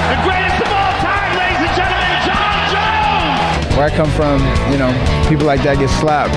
[0.10, 3.76] The greatest of all time, ladies and gentlemen, John Jones!
[3.76, 4.42] Where I come from,
[4.72, 4.92] you know,
[5.30, 6.36] people like that get slapped.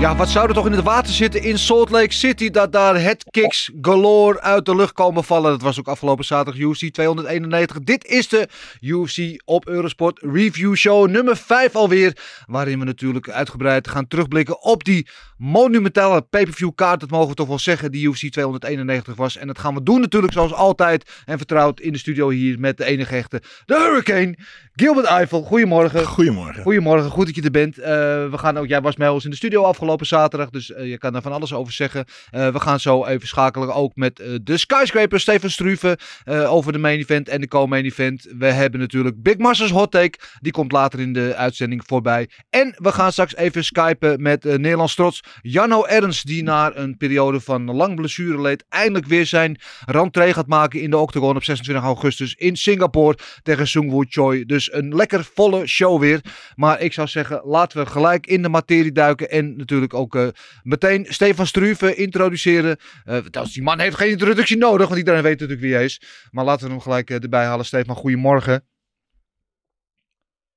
[0.00, 3.00] Ja, wat zou er toch in het water zitten in Salt Lake City dat daar
[3.00, 5.50] headkicks galore uit de lucht komen vallen.
[5.50, 7.78] Dat was ook afgelopen zaterdag UFC 291.
[7.80, 8.48] Dit is de
[8.80, 12.16] UFC op Eurosport Review Show nummer 5 alweer.
[12.46, 17.00] Waarin we natuurlijk uitgebreid gaan terugblikken op die monumentale pay-per-view kaart.
[17.00, 19.36] Dat mogen we toch wel zeggen, die UFC 291 was.
[19.36, 22.76] En dat gaan we doen natuurlijk zoals altijd en vertrouwd in de studio hier met
[22.76, 24.38] de enige echte, de Hurricane,
[24.72, 25.42] Gilbert Eiffel.
[25.42, 26.04] Goedemorgen.
[26.06, 26.62] Goedemorgen.
[26.62, 27.78] Goedemorgen, goed dat je er bent.
[27.78, 27.92] Eh,
[28.30, 30.98] we gaan ook, jij was bij ons in de studio afgelopen zaterdag, dus eh, je
[30.98, 32.04] kan er van alles over zeggen.
[32.30, 36.78] Eh, we gaan zo even schakelen ook met eh, de skyscraper Stefan Struve over de
[36.78, 38.26] main event en de co-main event.
[38.38, 42.28] We hebben natuurlijk Big Masters Hot Take, die komt later in de uitzending voorbij.
[42.50, 47.40] En we gaan straks even skypen met Nederlands trots Janno Ernst, die na een periode
[47.40, 51.84] van lang blessure leed, eindelijk weer zijn rentree gaat maken in de octagon op 26
[51.84, 54.44] augustus in Singapore tegen Sungwoo Choi.
[54.44, 56.20] Dus een lekker volle show weer.
[56.54, 59.30] Maar ik zou zeggen, laten we gelijk in de materie duiken.
[59.30, 60.28] En natuurlijk ook eh,
[60.62, 62.76] meteen Stefan Struve introduceren.
[63.04, 63.18] Eh,
[63.52, 66.00] die man heeft geen introductie nodig, want iedereen weet natuurlijk wie hij is.
[66.30, 67.64] Maar laten we hem gelijk eh, erbij halen.
[67.64, 68.64] Stefan, goedemorgen.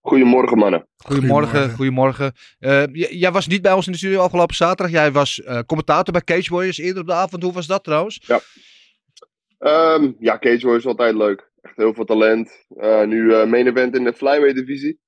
[0.02, 0.88] Goedemorgen, mannen.
[0.98, 2.34] Goedemorgen, Goedemorgen.
[2.60, 4.92] Eh, jij was niet bij ons in de studio afgelopen zaterdag.
[4.92, 7.44] Jij was eh, commentator bij Cage Warriors eerder op de avond.
[7.44, 8.30] Hoe was dat trouwens?
[9.58, 11.52] Ehm, ja, Cage Warriors is altijd leuk.
[11.62, 12.66] Echt heel veel talent.
[12.78, 15.00] Eh, nu eh, main event in de flyweight divisie.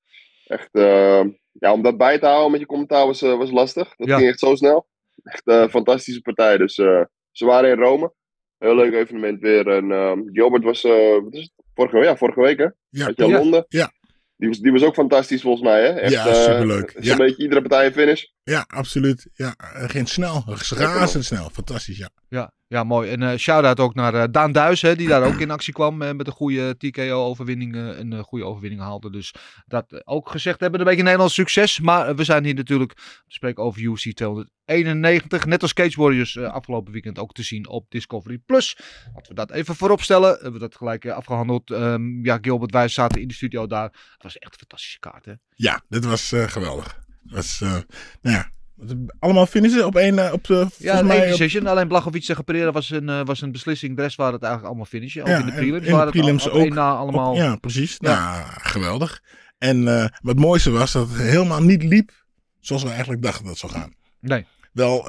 [0.47, 1.25] Echt, eh,
[1.59, 3.93] ja, om dat bij te houden met je commentaar was, eh, was lastig.
[3.95, 4.17] Dat Ja.
[4.17, 4.87] ging echt zo snel.
[5.23, 6.57] Echt een fantastische partij.
[6.57, 8.13] Dus eh, ze waren in Rome.
[8.57, 9.67] Heel leuk evenement weer.
[9.67, 11.51] En ehm, Gilbert was, eh, wat is het?
[11.73, 12.67] Vorige, ja, vorige week hè?
[12.89, 13.11] Ja.
[13.15, 13.65] Londen?
[13.67, 13.91] Ja.
[14.37, 15.87] Die was, die was ook fantastisch volgens mij hè?
[15.89, 16.91] Echt, Ja, eh, superleuk.
[16.91, 17.15] Zo'n Ja.
[17.15, 18.25] beetje iedere partij een finish.
[18.43, 19.27] Ja, absoluut.
[19.33, 20.43] Ja, eh, ging snel.
[20.69, 21.49] Razendsnel.
[21.49, 22.09] Fantastisch, ja.
[22.29, 23.09] Ja, ja mooi.
[23.09, 25.97] En eh shout-out ook naar eh, Daan Duis, hè, die daar ook in actie kwam.
[25.97, 27.75] met een goede TKO-overwinning.
[27.75, 29.11] een goede overwinning haalde.
[29.11, 29.33] Dus
[29.65, 31.79] dat ook gezegd hebben, een beetje Nederlands succes.
[31.79, 35.45] Maar we zijn hier natuurlijk te spreken over UFC 291.
[35.45, 38.77] Net als Cage Warriors afgelopen weekend ook te zien op Discovery Plus.
[39.13, 40.33] Laten we dat even voorop stellen.
[40.33, 41.71] Hebben we dat gelijk eh, afgehandeld.
[41.71, 43.89] Ehm, ja, Gilbert, wij zaten in de studio daar.
[44.13, 45.33] Het was echt een fantastische kaart, hè?
[45.55, 46.99] Ja, dit was geweldig.
[47.27, 47.71] Het eh,
[48.21, 48.49] nou ja,
[49.19, 51.67] allemaal finishen op één, eh, op, eh, Ja, mij één op- decision.
[51.67, 53.95] Alleen Blachowicz tegen Pereira was een, eh, was een beslissing.
[53.95, 55.21] De rest waren het eigenlijk allemaal finishen.
[55.21, 56.73] Ook Ja, in de en prelims in de het prelims al- één ook.
[56.73, 57.31] na allemaal...
[57.31, 57.95] op- ja, precies.
[57.99, 58.31] Ja.
[58.39, 59.21] Nou, geweldig.
[59.57, 62.11] En wat het mooiste was dat het helemaal niet liep
[62.59, 63.93] zoals we eigenlijk dachten dat het zou gaan.
[64.19, 64.45] Nee.
[64.71, 65.03] Wel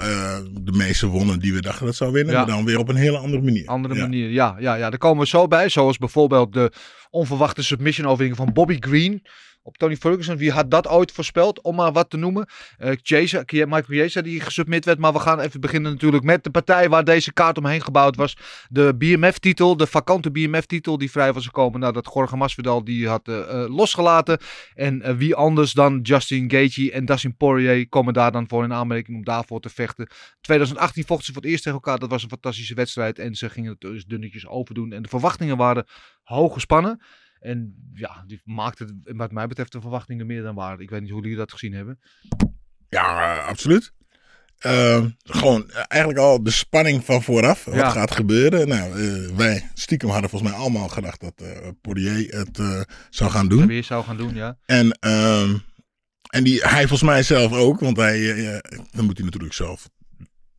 [0.53, 2.39] de meeste wonnen die we dachten dat het zou winnen, Ja.
[2.45, 3.67] maar dan weer op een hele andere manier.
[3.67, 4.01] andere Ja.
[4.01, 4.31] manier.
[4.31, 5.69] Ja, ja, ja, daar komen we zo bij.
[5.69, 6.73] Zoals bijvoorbeeld de
[7.11, 9.23] onverwachte submission overwinning van Bobby Green
[9.63, 10.37] op Tony Ferguson.
[10.37, 12.49] Wie had dat ooit voorspeld, om maar wat te noemen?
[12.79, 14.99] Eh Chiesa, Michael Chiesa die gesubmit werd.
[14.99, 18.37] Maar we gaan even beginnen natuurlijk met de partij waar deze kaart omheen gebouwd was.
[18.69, 23.41] De BMF-titel, de vakante BMF-titel die vrij was gekomen nadat Jorge Masvidal die had eh,
[23.41, 24.39] eh, losgelaten.
[24.75, 29.17] En wie anders dan Justin Gaethje en Dustin Poirier komen daar dan voor in aanmerking
[29.17, 30.09] om daarvoor te vechten.
[30.41, 31.99] 2018 vochten ze voor het eerst tegen elkaar.
[31.99, 33.19] Dat was een fantastische wedstrijd.
[33.19, 34.93] En ze gingen het dus dunnetjes overdoen.
[34.93, 35.87] En de verwachtingen waren
[36.23, 37.01] hoog gespannen.
[37.43, 40.81] En ja, die maakte het, wat mij betreft de verwachtingen meer dan waar.
[40.81, 41.99] Ik weet niet hoe jullie dat gezien hebben.
[42.89, 43.93] Ja, eh, absoluut.
[44.59, 47.65] Eh, gewoon eh, eigenlijk al de spanning van vooraf.
[47.65, 47.91] Wat Ja.
[47.91, 48.69] gaat gebeuren?
[48.69, 53.49] Nou, eh, wij stiekem hadden volgens mij allemaal gedacht dat eh Poirier het zou gaan
[53.49, 53.67] doen.
[53.67, 54.59] Weer zou gaan doen, ja.
[54.67, 55.57] En, ehm,
[56.29, 58.35] en die, hij volgens mij zelf ook, want hij,
[58.91, 59.89] dan moet hij natuurlijk zelf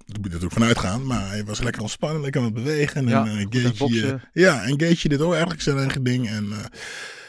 [0.06, 1.06] daar moet je natuurlijk vanuit gaan.
[1.06, 3.08] Maar hij was lekker ontspannen, lekker aan het bewegen.
[3.08, 4.14] Ja, en, eh, boksen.
[4.14, 6.30] eh, ja, en Gaethje dit ook eigenlijk zijn eigen ding.
[6.30, 6.58] En eh,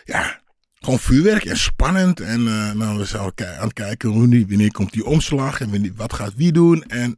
[0.05, 0.41] ja,
[0.81, 2.21] gewoon vuurwerk en spannend.
[2.21, 5.71] En eh nou, we zouden aan het kijken hoe die, wanneer komt die omslag en
[5.71, 6.83] wanneer, wat gaat wie doen.
[6.83, 7.17] En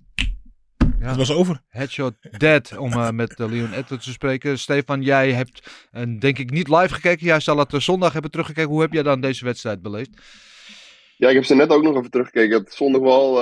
[1.01, 1.07] Ja.
[1.09, 1.63] het was over.
[1.69, 4.59] Headshot dead, om eh, met eh, Leon Edwards te spreken.
[4.59, 7.27] Stefan, jij hebt eh, denk ik niet live gekeken.
[7.27, 8.71] Jij zal het zondag hebben teruggekeken.
[8.71, 10.11] Hoe heb jij dan deze wedstrijd beleefd?
[11.17, 12.57] Ja, ik heb ze net ook nog even teruggekeken.
[12.57, 13.41] Ik heb zondag wel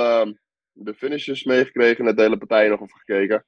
[0.75, 2.05] de finishes meegekregen.
[2.05, 3.44] Net de hele partij nog even gekeken.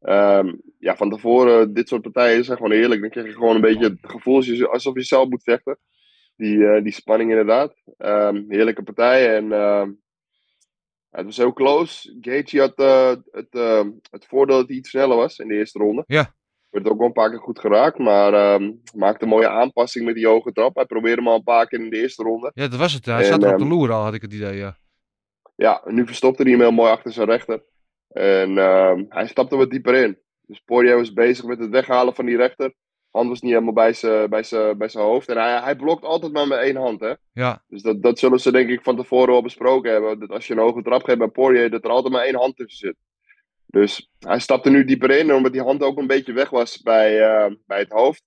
[0.00, 3.00] Ehm, ja, van tevoren, dit soort partijen zijn gewoon heerlijk.
[3.00, 5.78] Dan krijg je gewoon een beetje het gevoel alsof je zelf moet vechten.
[6.36, 7.74] Die, eh, die spanning inderdaad.
[7.98, 9.36] Ehm, heerlijke partij.
[9.36, 9.90] En ehm,
[11.10, 12.16] het was heel close.
[12.20, 13.52] Gaethje had eh, het,
[14.10, 16.04] het voordeel dat hij iets sneller was in de eerste ronde.
[16.06, 16.36] Ja.
[16.70, 17.98] Werd ook wel een paar keer goed geraakt.
[17.98, 18.60] Maar
[18.94, 20.74] maakte een mooie aanpassing met die hoge trap.
[20.74, 22.50] Hij probeerde hem al een paar keer in de eerste ronde.
[22.54, 23.06] Ja, dat was het.
[23.06, 24.76] Hij En, zat er op de loer al, had ik het idee, ja.
[25.58, 27.64] Ja, en nu verstopte hij hem heel mooi achter zijn rechter.
[28.08, 30.18] En ehm, hij stapte wat dieper in.
[30.40, 32.74] Dus Poirier was bezig met het weghalen van die rechter.
[33.10, 35.28] Hand was niet helemaal bij zijn bij zijn- bij zijn hoofd.
[35.28, 37.00] En hij, hij blokt altijd maar met één hand.
[37.00, 37.12] Hè?
[37.32, 40.18] Ja, Dus dat, dat zullen ze denk ik van tevoren wel besproken hebben.
[40.20, 42.56] Dat als je een hoge trap geeft bij Poirier, dat er altijd maar één hand
[42.56, 42.96] tussen zit.
[43.66, 47.20] Dus hij stapte nu dieper in, omdat die hand ook een beetje weg was bij,
[47.20, 48.22] eh, bij het hoofd.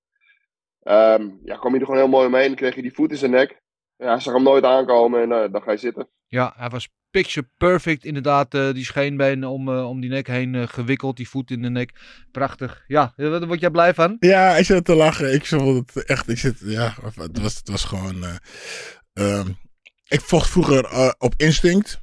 [0.81, 3.31] Ehm, ja, kwam hij er gewoon heel mooi omheen, kreeg hij die voet in zijn
[3.31, 3.61] nek.
[3.95, 6.09] Ja, hij zag hem nooit aankomen en eh, dan ga je zitten.
[6.25, 8.53] ja, hij was picture perfect inderdaad.
[8.53, 11.69] eh, die scheenbeen om, eh, om die nek heen eh, gewikkeld, die voet in de
[11.69, 11.91] nek.
[12.31, 12.83] Prachtig.
[12.87, 14.15] Ja, daar word jij blij van?
[14.19, 15.33] Ja, ik zit te lachen.
[15.33, 18.35] Ik vond het echt, ik zit, ja, het was, het was gewoon, eh,
[19.13, 19.49] ehm,
[20.07, 21.99] ik vocht vroeger op instinct.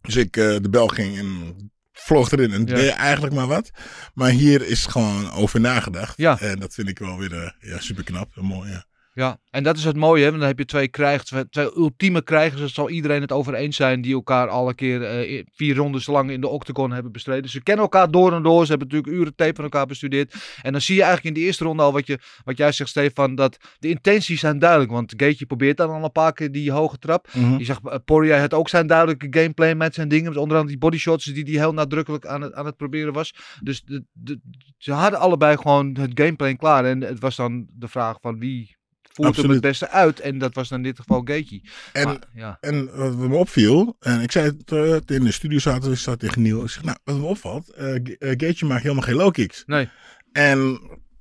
[0.00, 1.54] Dus ik de bel ging en
[1.92, 2.74] vloog erin en Ja.
[2.74, 3.70] deed eigenlijk maar wat.
[4.14, 6.16] Maar hier is gewoon over nagedacht.
[6.16, 6.40] Ja.
[6.40, 8.70] En dat vind ik wel weer ja, super knap en mooi.
[8.70, 8.84] Ja.
[9.12, 10.28] Ja, en dat is het mooie, hè?
[10.28, 13.76] want dan heb je twee krijgers, twee, ultieme krijgers, daar zal iedereen het over eens
[13.76, 17.50] zijn, die elkaar alle keer eh, vier rondes lang in de octagon hebben bestreden.
[17.50, 20.34] Ze kennen elkaar door en door, ze hebben natuurlijk uren tape van elkaar bestudeerd.
[20.62, 22.90] En dan zie je eigenlijk in de eerste ronde al wat, je, wat jij zegt,
[22.90, 24.90] Stefan, dat de intenties zijn duidelijk.
[24.90, 27.28] Want Gaethje probeert dan al een paar keer die hoge trap.
[27.58, 30.28] Je zag, uh, Poirier had ook zijn duidelijke gameplay met zijn dingen.
[30.28, 33.34] Met onder andere die bodyshots die hij heel nadrukkelijk aan het, aan het proberen was.
[33.62, 34.40] Dus de, de,
[34.78, 36.84] ze hadden allebei gewoon het gameplay klaar.
[36.84, 38.78] En het was dan de vraag van wie
[39.22, 39.62] voert hem Absoluut.
[39.62, 40.20] het beste uit.
[40.20, 41.60] En dat was dan in dit geval Gaethje.
[41.92, 42.58] En, Maar, ja.
[42.60, 46.18] en wat me opviel, en ik zei het eh, in de studio zaten, ik zat
[46.18, 46.62] tegen Niel.
[46.62, 49.62] Ik zeg, nou, wat me opvalt, eh, Gaethje maakt helemaal geen low kicks.
[49.66, 49.88] Nee.
[50.32, 50.80] En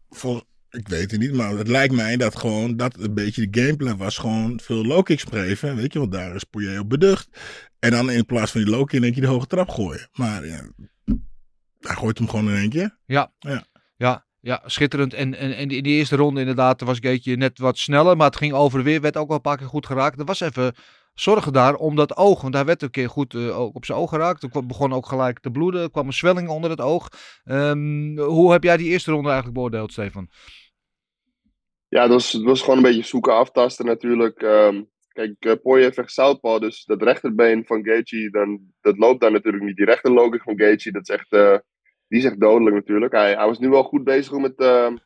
[0.10, 3.62] vol, ik weet het niet, maar het lijkt mij dat gewoon dat een beetje de
[3.62, 4.18] gameplan was.
[4.18, 7.28] Gewoon veel low kicks preven, weet je, want daar is Poirier op beducht.
[7.80, 10.10] En dan in plaats van die low kick in één keer de hoge trap gooien.
[10.14, 10.70] Maar ja,
[11.80, 12.98] hij gooit hem gewoon in één keer.
[13.06, 13.32] Ja.
[13.40, 13.66] Ja.
[14.42, 15.14] Ja, schitterend.
[15.14, 18.18] En, en, in die eerste ronde inderdaad was Gaethje net wat sneller.
[18.18, 19.02] Maar het ging over weer.
[19.02, 20.20] Werd ook wel een paar keer goed geraakt.
[20.20, 20.76] Er was even
[21.14, 22.42] zorgen daar om dat oog.
[22.42, 24.50] Want hij werd een keer goed eh, op zijn oog geraakt.
[24.50, 25.82] Kwam- begon ook gelijk te bloeden.
[25.82, 27.08] Er kwam een zwelling onder het oog.
[27.44, 30.30] Ehm, hoe heb jij die eerste ronde eigenlijk beoordeeld, Stefan?
[31.88, 34.42] Ja, het was, was gewoon een beetje zoeken, aftasten natuurlijk.
[34.42, 39.64] Ehm, kijk, uh, vecht southpaw, dus dat rechterbeen van Gaethje, dan, dat loopt daar natuurlijk
[39.64, 39.76] niet.
[39.76, 41.58] Die rechterlogic van Gaethje, dat is echt, eh,
[42.10, 43.14] die is echt dodelijk natuurlijk.
[43.14, 44.98] Hij, hij was nu wel goed bezig met, ehm,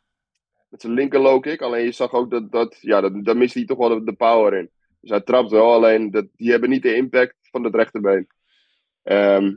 [0.70, 3.58] met zijn linker low kick, alleen je zag ook dat, dat ja, dat, daar miste
[3.58, 4.70] hij toch wel de, de power in.
[5.00, 8.28] Dus hij trapt wel, alleen dat, die hebben niet de impact van het rechterbeen.
[9.04, 9.54] Ehm,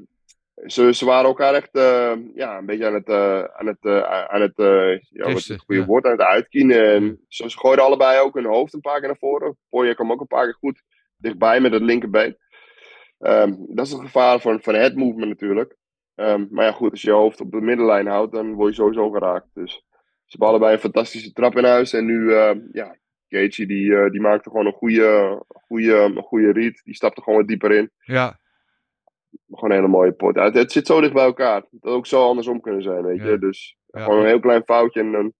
[0.67, 4.03] ze, ze waren elkaar echt eh, ja, een beetje aan het, eh, aan het, eh,
[4.27, 5.87] aan het eh, ja, wat is Testen, het goede ja.
[5.87, 6.95] woord, aan het uitkienen.
[6.95, 9.57] En ze, ze gooiden allebei ook hun hoofd een paar keer naar voren.
[9.69, 10.83] Poirier kwam ook een paar keer goed
[11.17, 12.37] dichtbij met het linkerbeen.
[13.19, 15.77] Ehm, dat is het gevaar van, van het movement natuurlijk.
[16.17, 18.83] Ehm, maar ja, goed, als je je hoofd op de middenlijn houdt, dan word je
[18.83, 19.47] sowieso geraakt.
[19.55, 19.83] Dus ze
[20.27, 21.93] hebben allebei een fantastische trap in huis.
[21.93, 22.97] En nu, eh, ja,
[23.29, 26.81] Gaethje die, eh, die maakte gewoon een goede, goede, een goede read.
[26.85, 27.91] Die stapte gewoon wat dieper in.
[27.99, 28.39] Ja,
[29.51, 30.35] Gewoon een hele mooie pot.
[30.35, 31.57] Ja, het, het zit zo dicht bij elkaar.
[31.57, 33.29] Het had ook zo andersom kunnen zijn, weet je.
[33.31, 33.37] Ja.
[33.37, 34.05] Dus Ja.
[34.05, 35.33] gewoon een heel klein foutje en dan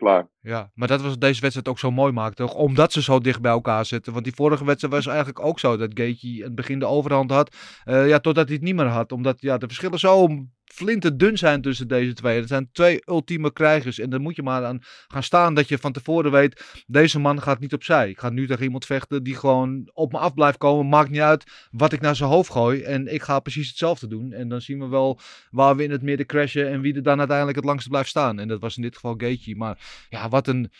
[0.00, 0.28] klaar.
[0.40, 2.42] ja, maar dat was deze wedstrijd ook zo mooi maakte.
[2.42, 4.12] ook Omdat ze zo dicht bij elkaar zitten.
[4.12, 5.76] Want die vorige wedstrijd was eigenlijk ook zo.
[5.76, 7.56] Dat Gaethje in het begin de overhand had.
[7.84, 9.12] eh, ja, totdat hij het niet meer had.
[9.12, 10.28] Omdat ja, de verschillen zo
[10.72, 12.38] flinterdun zijn tussen deze twee.
[12.38, 13.98] Het zijn twee ultieme krijgers.
[13.98, 14.78] En dan moet je maar aan
[15.08, 16.82] gaan staan dat je van tevoren weet.
[16.86, 18.08] Deze man gaat niet opzij.
[18.08, 20.88] Ik ga nu tegen iemand vechten die gewoon op me af blijft komen.
[20.88, 22.82] Maakt niet uit wat ik naar zijn hoofd gooi.
[22.82, 24.32] En ik ga precies hetzelfde doen.
[24.32, 25.18] En dan zien we wel
[25.50, 26.68] waar we in het midden crashen.
[26.68, 28.38] En wie er dan uiteindelijk het langst blijft staan.
[28.38, 29.56] En dat was in dit geval Gaethje.
[29.56, 30.70] Maar ja, wat een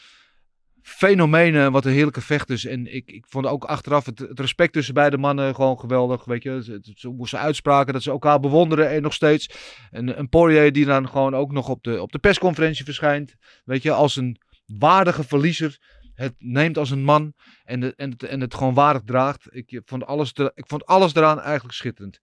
[0.90, 1.54] fenomeen.
[1.54, 2.64] en Wat een heerlijke vechters.
[2.64, 6.24] En ik, ik vond ook achteraf het, respect tussen beide mannen gewoon geweldig.
[6.24, 9.50] Weet je, ze, ze uitspraken, dat ze elkaar bewonderen en nog steeds.
[9.90, 13.34] En een Poirier die dan gewoon ook nog op de, op de persconferentie verschijnt.
[13.64, 14.40] Weet je, als een
[14.78, 15.98] waardige verliezer.
[16.14, 19.46] Het neemt als een man en, en, het, en het gewoon waardig draagt.
[19.50, 22.20] Ik vond, alles ik vond alles eraan eigenlijk schitterend.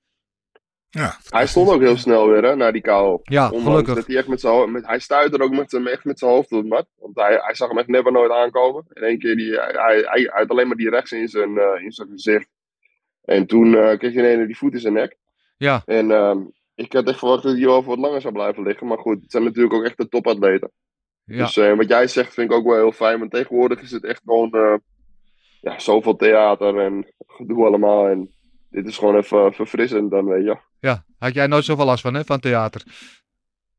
[0.89, 3.19] Ja, Hij stond ook heel snel weer, hè, naar die KO.
[3.23, 3.95] Ja, Ondanks gelukkig.
[3.95, 6.31] Dat hij, echt met zijn, met, hij stuitte er ook met, zijn- echt met zijn
[6.31, 6.87] hoofd op het mat.
[6.99, 8.85] Want hij, hij zag hem echt never nooit aankomen.
[8.93, 11.83] In één keer, die, hij, hij, hij had alleen maar die rechts in zijn, eh,
[11.83, 12.47] in zijn gezicht.
[13.23, 15.15] En toen eh, kreeg hij ineens die voet in zijn nek.
[15.57, 16.39] Ja, En ehm,
[16.75, 18.87] ik had echt verwacht dat hij wel voor wat langer zou blijven liggen.
[18.87, 20.71] Maar goed, het zijn natuurlijk ook echt de topatleten.
[21.23, 21.37] ja.
[21.37, 23.19] Dus eh, wat jij zegt vind ik ook wel heel fijn.
[23.19, 24.73] Want tegenwoordig is het echt gewoon eh,
[25.61, 28.07] ja, zoveel theater en gedoe allemaal.
[28.07, 28.31] En
[28.69, 30.57] dit is gewoon even verfrissend dan, weet je.
[30.79, 31.05] ja.
[31.17, 32.83] Had jij nooit zoveel last van, hè, van theater?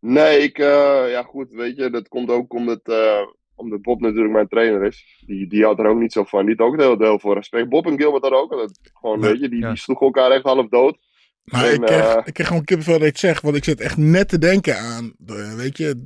[0.00, 3.20] Nee, ik, eh, ja goed, weet je, dat komt ook omdat, eh,
[3.54, 5.22] omdat Bob natuurlijk mijn trainer is.
[5.26, 6.46] Die, die houdt er ook niet zo van.
[6.46, 7.68] Die had ook heel, heel veel respect.
[7.68, 8.50] Bob en Gilbert daar ook.
[8.50, 9.68] Dat, gewoon, Ja, weet je, die, ja.
[9.68, 10.98] die sloegen elkaar echt half dood.
[11.44, 13.42] Maar En, ik, kreeg, eh, ik kreeg gewoon kippenvel dat zegt.
[13.42, 15.12] Want ik zit echt net te denken aan.
[15.26, 16.02] eh, weet je,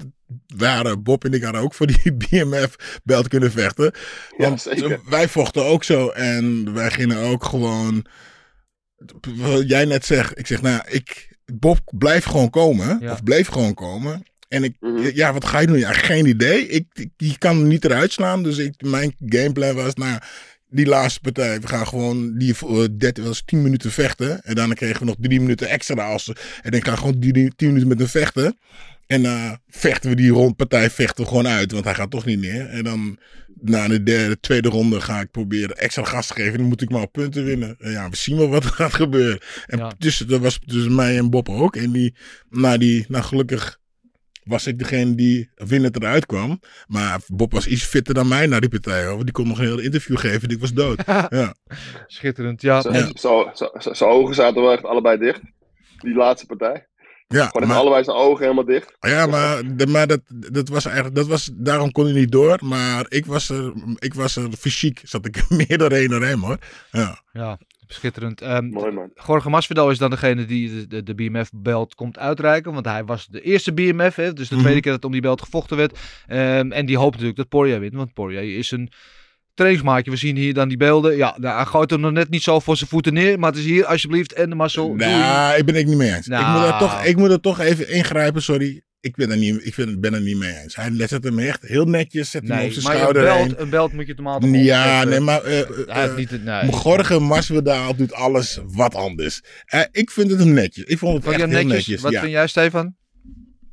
[0.56, 3.92] waren Bob en ik hadden ook voor die BMF-belt kunnen vechten.
[4.36, 5.00] Ja, Want zeker.
[5.08, 6.08] wij vochten ook zo.
[6.08, 8.04] En wij gingen ook gewoon.
[9.36, 10.38] Wat jij net zegt.
[10.38, 12.98] Ik zeg, nou, ik, Bob blijft gewoon komen.
[13.00, 13.12] Ja.
[13.12, 14.22] Of bleef gewoon komen.
[14.48, 15.10] En ik, Mhm.
[15.14, 15.78] ja, wat ga je doen?
[15.78, 16.68] Ja, geen idee.
[16.68, 18.42] Ik, ik, je kan hem niet eruit slaan.
[18.42, 20.18] Dus ik, mijn gameplan was, nou,
[20.68, 24.42] die laatste partij, we gaan gewoon die uh, 30, was 10 minuten vechten.
[24.42, 26.36] En daarna kregen we nog 3 minuten extra als ze.
[26.62, 28.58] En ik ga gewoon die, die 10 minuten met hem vechten.
[29.06, 32.40] En eh vechten we die rondpartij vechten we gewoon uit, want hij gaat toch niet
[32.40, 32.66] neer.
[32.68, 33.18] En dan
[33.62, 36.58] na de derde, tweede ronde ga ik proberen extra gas te geven.
[36.58, 37.76] Dan moet ik maar op punten winnen.
[37.78, 39.40] En ja, we zien wel wat er gaat gebeuren.
[39.66, 39.92] En Ja.
[39.98, 41.76] tussen, dat was tussen mij en Bob ook.
[41.76, 42.14] En die,
[42.50, 43.80] nou, die, nou gelukkig
[44.44, 46.60] was ik degene die winnend eruit kwam.
[46.86, 49.04] Maar Bob was iets fitter dan mij na die partij.
[49.06, 49.24] Hoor.
[49.24, 50.48] Die kon nog een heel interview geven.
[50.48, 51.02] Die was dood.
[51.28, 51.54] ja.
[52.06, 52.80] Schitterend, ja.
[52.80, 53.10] Zijn Ja.
[53.14, 55.40] zo, zo, zo- zijn ogen zaten wel echt allebei dicht.
[55.98, 56.86] Die laatste partij.
[57.32, 58.96] Ja, Gewoon maar, allebei zijn ogen helemaal dicht.
[59.00, 62.58] ja, maar, de- maar dat, dat was eigenlijk, dat was, daarom kon hij niet door.
[62.64, 66.40] Maar ik was er, ik was er fysiek, zat ik er meer doorheen dan hem
[66.42, 66.58] hoor.
[66.90, 67.20] Ja.
[67.32, 68.40] Ja, schitterend.
[68.40, 69.10] Ehm, Mooi man.
[69.26, 72.72] Jorge Masvidal is dan degene die de, de, de BMF-belt komt uitreiken.
[72.72, 74.62] Want hij was de eerste BMF, hè, dus de Mhm.
[74.64, 75.98] tweede keer dat om die belt gevochten werd.
[76.26, 78.90] Ehm, en die hoopt natuurlijk dat Poirier wint, want Poirier is een
[79.54, 80.10] trainingsmaatje.
[80.10, 81.16] We zien hier dan die beelden.
[81.16, 83.38] Ja, nou, hij gooit hem nog net niet zo voor zijn voeten neer.
[83.38, 84.94] Maar het is hier, alsjeblieft, en de doei.
[84.94, 86.26] Nou, ik ben ik niet mee eens.
[86.26, 86.78] Ik, moet er Nou.
[86.78, 88.82] toch, ik moet er toch even ingrijpen, sorry.
[89.00, 90.76] Ik ben er niet, ik vind, ben er niet mee eens.
[90.76, 93.38] Hij zet hem echt heel netjes, zet hem op Nee, zijn maar een schouder belt,
[93.38, 93.54] heen.
[93.60, 96.72] een belt moet je normaal toch Ja, nee, maar eh, Hij heeft niet het, nee.
[96.72, 99.42] Gorge Masvidal doet alles wat anders.
[99.64, 100.84] Eh, ik vind het hem netjes.
[100.84, 101.72] Ik vond het echt heel netjes?
[101.72, 102.00] netjes.
[102.00, 102.20] Wat ja.
[102.20, 102.94] vind jij, Stefan?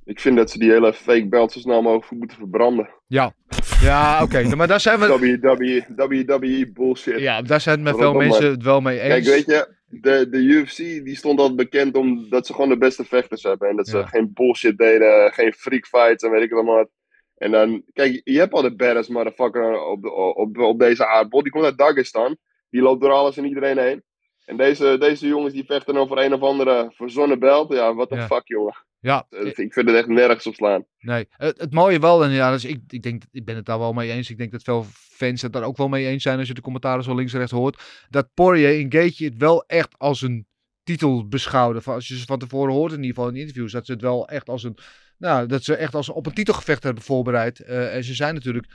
[0.05, 2.89] Ik vind dat ze die hele fake belt zo snel mogelijk moeten verbranden.
[3.10, 3.34] Ja.
[3.82, 4.56] Ja, oké.
[4.56, 5.08] maar daar zijn we...
[5.42, 7.20] WWE, WWE bullshit.
[7.20, 9.13] Ja, daar zijn het met veel mensen het wel mee eens.
[9.13, 13.04] Kijk, weet je, de, de UFC die stond altijd bekend omdat ze gewoon de beste
[13.06, 13.70] vechters hebben.
[13.70, 14.06] En dat ze Ja.
[14.06, 16.89] geen bullshit deden, geen freak fights en weet ik allemaal wat.
[17.38, 21.44] En dan, kijk, je hebt al de badass motherfucker op, de- op, op deze aardbol.
[21.44, 22.38] Die komt uit Dagestan.
[22.70, 24.04] Die loopt door alles en iedereen heen.
[24.46, 27.74] En deze, deze jongens die vechten over een of andere verzonnen belt.
[27.74, 28.25] Ja, what the Ja.
[28.28, 28.75] fuck, jongen.
[29.01, 30.86] Ja, Eh, Ik vind het echt nergens op slaan.
[31.00, 33.79] Nee, het, het mooie wel, en ja, dus ik, ik, denk, ik ben het daar
[33.79, 34.29] wel mee eens.
[34.29, 36.62] Ik denk dat veel fans het daar ook wel mee eens zijn als je de
[36.62, 38.06] commentaren zo links en rechts hoort.
[38.10, 40.48] Dat Poirier in Gage het wel echt als een
[40.84, 41.82] titel beschouwde.
[41.82, 44.01] Van, als je ze van tevoren hoort, in ieder geval in interviews, dat ze het
[44.01, 44.77] wel echt als een,
[45.18, 47.60] nou, dat ze echt als op een titelgevecht hebben voorbereid.
[47.60, 48.68] Eh, en ze zijn natuurlijk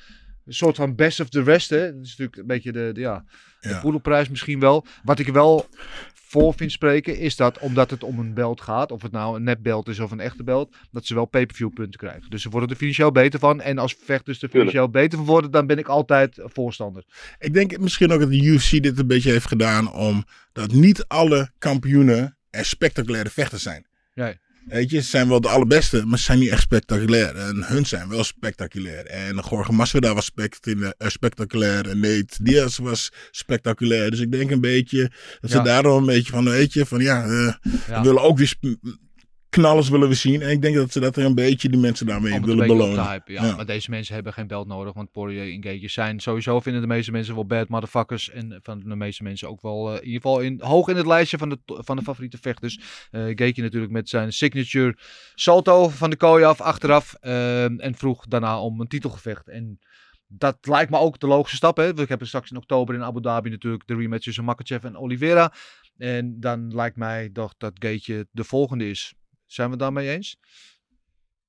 [0.45, 1.93] een soort van best of the rest, hè.
[1.95, 3.25] Dat is natuurlijk een beetje de, de ja,
[3.61, 3.81] de Ja.
[3.81, 4.87] poedelprijs misschien wel.
[5.03, 5.67] Wat ik wel
[6.35, 9.43] voor vind spreken, is dat omdat het om een belt gaat, of het nou een
[9.43, 12.31] nepbelt is of een echte belt, dat ze wel pay-per-view punten krijgen.
[12.31, 13.61] Dus ze worden er financieel beter van.
[13.61, 17.05] En als vechters er financieel beter van worden, dan ben ik altijd voorstander.
[17.39, 21.51] Ik denk misschien ook dat de UFC dit een beetje heeft gedaan omdat niet alle
[21.59, 23.87] kampioenen er spectaculaire vechters zijn.
[24.15, 24.39] Nee.
[24.67, 27.37] Weet je, ze zijn wel de allerbeste, maar ze zijn niet echt spectaculair.
[27.37, 29.07] En hun zijn wel spectaculair.
[29.07, 31.89] En Jorge Masvidal was spectaculair, eh, spectaculair.
[31.89, 34.11] En Nate Diaz was spectaculair.
[34.11, 35.63] Dus ik denk een beetje dat ze Ja.
[35.63, 37.59] daarom een beetje van, weet je, van ja, Ja.
[37.63, 38.57] we willen ook weer
[39.55, 40.43] knallers willen we zien.
[40.43, 43.09] En ik denk dat ze dat er een beetje die mensen daarmee willen belonen.
[43.09, 43.45] hypen, ja.
[43.45, 43.57] Ja.
[43.57, 46.89] Maar deze mensen hebben geen belt nodig, want Poirier en Gage zijn sowieso vinden de
[46.89, 48.31] meeste mensen wel bad motherfuckers.
[48.31, 51.07] En van de meeste mensen ook wel eh, in ieder geval in, hoog in het
[51.07, 52.79] lijstje van de, van de favoriete vechters.
[53.11, 54.97] Gage natuurlijk met zijn signature
[55.35, 57.15] salto van de kooi af, achteraf.
[57.21, 59.49] ehm, en vroeg daarna om een titelgevecht.
[59.49, 59.79] En
[60.27, 61.77] dat lijkt me ook de logische stap.
[61.77, 61.95] Hè?
[61.95, 65.53] We hebben straks in oktober in Abu Dhabi natuurlijk de rematch tussen Makachev en Oliveira.
[65.97, 69.15] En dan lijkt mij toch dat Gage de volgende is.
[69.47, 70.37] Zijn we het daarmee eens?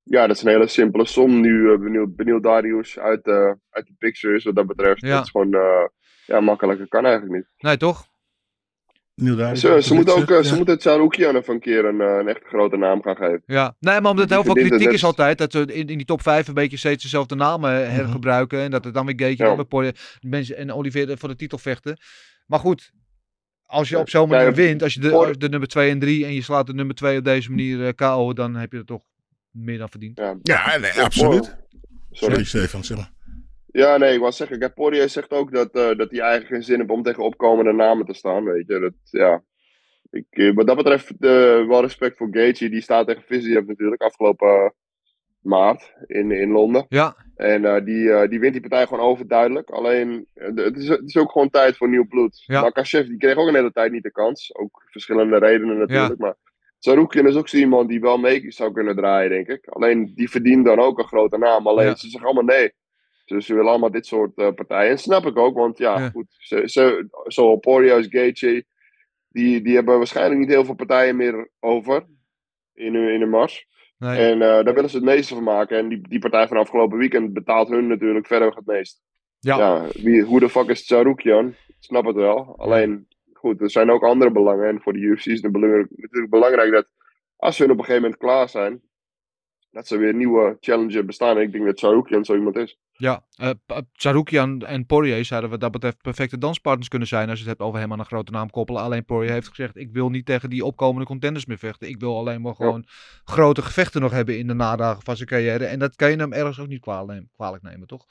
[0.04, 1.72] Ja, dat is een hele simpele som nu.
[1.72, 5.02] eh, benieuwd, benieuwd Darius uit, eh, uit de picture is wat dat betreft.
[5.02, 5.16] Ja.
[5.16, 5.88] Dat is gewoon, eh,
[6.26, 7.46] ja, makkelijker kan eigenlijk niet.
[7.58, 8.08] Nee, toch?
[9.54, 10.44] Ze, ze, moeten ook, ja.
[10.44, 13.44] ze moeten het Sarukian even een keer een, eh, een echte grote naam gaan geven.
[13.46, 16.06] Ja, nee, maar omdat heel veel kritiek net- is altijd dat we in, in die
[16.06, 18.60] top 5 een beetje steeds dezelfde namen hergebruiken.
[18.60, 19.58] En dat het dan weer Gage Ja.
[19.58, 21.98] en Poirier- mensen en Oliveira voor de titel vechten.
[22.46, 22.92] Maar goed,
[23.66, 26.34] als je op zo'n manier wint, als je de, de nummer 2 en 3 en
[26.34, 29.02] je slaat de nummer 2 op deze manier eh, KO, dan heb je het toch
[29.52, 30.20] meer dan verdiend.
[30.20, 31.44] Ja, Ja, nee, absoluut.
[31.44, 31.60] Sorry.
[32.12, 33.12] Sorry, Stefan, zeg maar.
[33.72, 36.64] Ja, nee, ik wou zeggen, kijk, Poirier zegt ook dat, eh, dat hij eigenlijk geen
[36.64, 38.80] zin heeft om tegen opkomende namen te staan, weet je.
[38.80, 39.44] Dat, ja.
[40.12, 44.74] ik, eh, wat dat betreft, wel respect voor Gaethje, die staat tegen Viziev natuurlijk afgelopen
[45.46, 46.86] maart in, in Londen.
[46.90, 49.70] Ja, En eh, die, eh, die wint die partij gewoon overduidelijk.
[49.70, 52.44] Alleen, eh, het is, het is ook gewoon tijd voor nieuw bloed.
[52.46, 52.62] Ja.
[52.62, 54.56] Makachev, die kreeg ook een hele tijd niet de kans.
[54.56, 56.20] Ook verschillende redenen natuurlijk.
[56.20, 56.36] Maar
[56.80, 59.68] Sarukian is ook zo iemand die wel mee zou kunnen draaien, denk ik.
[59.68, 61.68] Alleen, die verdient dan ook een grote naam.
[61.68, 61.96] Alleen, Ja.
[61.96, 62.74] ze zeggen allemaal nee.
[63.26, 64.92] Dus ze willen allemaal dit soort partijen.
[64.92, 66.26] En snap ik ook, want ja, goed.
[66.30, 68.66] Ze, ze, zo Poirier als Gaethje,
[69.30, 72.06] die, die hebben waarschijnlijk niet heel veel partijen meer over.
[72.74, 73.68] In hun, in hun mars.
[73.98, 74.18] Nee.
[74.18, 75.78] En eh, daar willen ze het meeste van maken.
[75.78, 79.02] En die, die partij van afgelopen weekend betaalt hun natuurlijk verder het meest.
[79.40, 79.58] ja.
[79.58, 81.48] Ja, wie, hoe de fuck is Tsaroukian?
[81.48, 82.58] Ik snap het wel.
[82.58, 84.68] Alleen, goed, er zijn ook andere belangen.
[84.68, 86.88] En voor de UFC is het natuurlijk belangrijk dat
[87.36, 88.82] als hun op een gegeven moment klaar zijn,
[89.76, 91.38] dat ze weer een nieuwe challenger bestaan.
[91.38, 92.78] En ik denk dat Sarukian zo iemand is.
[92.92, 93.50] Ja, uh,
[93.94, 97.70] Sarukian en Poirier zouden wat dat betreft perfecte danspartners kunnen zijn als je het hebt
[97.70, 98.82] over hem aan een grote naam koppelen.
[98.82, 101.88] Alleen Poirier heeft gezegd, ik wil niet tegen die opkomende contenders meer vechten.
[101.88, 102.86] Ik wil alleen maar gewoon
[103.24, 105.66] grote gevechten nog hebben in de nadagen van zijn carrière.
[105.66, 108.06] En dat kan je hem ergens ook niet kwalijk, kwalijk nemen, toch?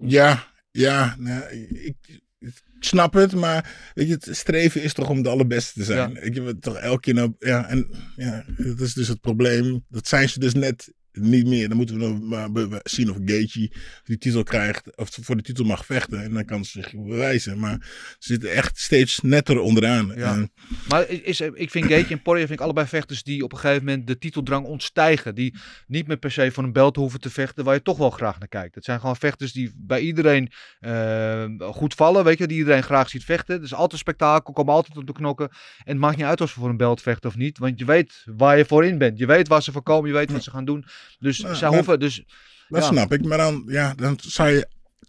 [0.00, 1.14] Ja, ja.
[1.18, 5.72] Nou, ik, ik snap het, maar weet je, het streven is toch om de allerbeste
[5.78, 6.24] te zijn.
[6.24, 9.84] Ik heb toch elke keer nou, ja, en ja, dat is dus het probleem.
[9.88, 11.68] Dat zijn ze dus net niet meer.
[11.68, 13.70] Dan moeten we nog maar zien of Gaethje
[14.04, 14.96] die titel krijgt.
[14.96, 16.22] Of voor de titel mag vechten.
[16.22, 17.58] En dan kan ze zich bewijzen.
[17.58, 17.76] Maar
[18.18, 20.12] ze zitten echt steeds netter onderaan.
[20.16, 20.46] Ja.
[20.88, 23.84] maar is, ik vind Gaethje en Poirier vind ik allebei vechters die op een gegeven
[23.84, 25.34] moment de titeldrang ontstijgen.
[25.34, 27.64] Die niet meer per se voor een belt hoeven te vechten.
[27.64, 28.74] Waar je toch wel graag naar kijkt.
[28.74, 32.24] Het zijn gewoon vechters die bij iedereen uh, goed vallen.
[32.24, 33.54] Weet je, die iedereen graag ziet vechten.
[33.54, 34.52] Het is altijd spektakel.
[34.52, 35.48] Komen altijd op de knokken.
[35.48, 37.58] En het maakt niet uit of ze voor een belt vechten of niet.
[37.58, 39.18] Want je weet waar je voor in bent.
[39.18, 40.08] Je weet waar ze voor komen.
[40.08, 40.84] Je weet wat ze gaan doen.
[41.18, 42.00] Dus zij hoeven...
[42.00, 42.24] Dus,
[42.68, 43.24] dat snap ik.
[43.24, 44.66] Maar dan, ja, dan zou je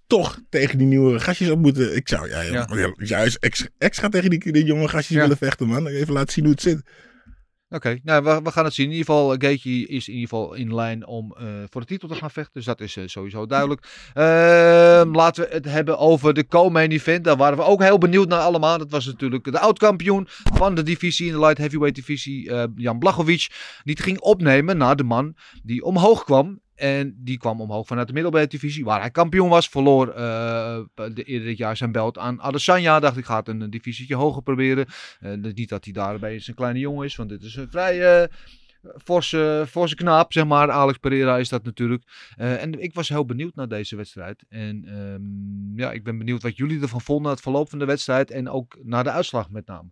[0.08, 1.96] toch tegen die nieuwe gastjes op moeten.
[1.96, 2.94] Ik zou ja, ja.
[2.98, 5.88] juist extra, extra tegen die, die jonge gastjes willen vechten, man.
[5.88, 6.82] Even laten zien hoe het zit.
[7.74, 8.86] Oké, nou, we, we, gaan het zien.
[8.86, 12.08] In ieder geval, Gaethje is in ieder geval in lijn om uh, voor de titel
[12.08, 12.54] te gaan vechten.
[12.54, 13.82] Dus dat is uh, sowieso duidelijk.
[14.14, 14.24] Uh,
[15.12, 17.24] laten we het hebben over de co-main event.
[17.24, 18.78] Daar waren we ook heel benieuwd naar allemaal.
[18.78, 23.48] Dat was natuurlijk de oud-kampioen van de divisie, in de light heavyweight divisie, Jan Blachowicz.
[23.84, 26.62] Die het ging opnemen naar de man die omhoog kwam.
[26.76, 29.70] En die kwam omhoog vanuit de middelbare divisie, waar hij kampioen was.
[29.70, 30.16] Verloor uh,
[30.94, 33.00] de, eerder dit jaar zijn belt aan Adesanya.
[33.00, 34.86] Dacht ik, ga het een, divisietje hoger proberen.
[35.22, 38.28] Uh, niet dat hij daarbij een kleine jongen is, want dit is een vrij uh,
[39.04, 40.72] forse, forse knaap, zeg maar.
[40.72, 42.04] Alex Pereira is dat natuurlijk.
[42.36, 44.44] en ik was heel benieuwd naar deze wedstrijd.
[44.50, 48.32] En um, ja, ik ben benieuwd wat jullie ervan vonden, het verloop van de wedstrijd.
[48.32, 49.90] En ook naar de uitslag met name.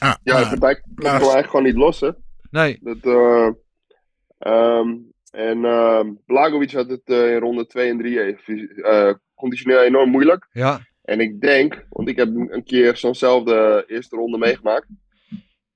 [0.00, 2.10] Ah, ja, het partij komt eigenlijk gewoon niet los, hè?
[2.50, 2.78] Nee.
[2.82, 3.04] Dat...
[4.46, 10.10] Um, en uh, Blagovic had het uh, in ronde 2 en 3 uh, conditioneel enorm
[10.10, 10.48] moeilijk.
[10.52, 10.80] Ja.
[11.02, 14.86] En ik denk, want ik heb een keer zo'nzelfde eerste ronde meegemaakt.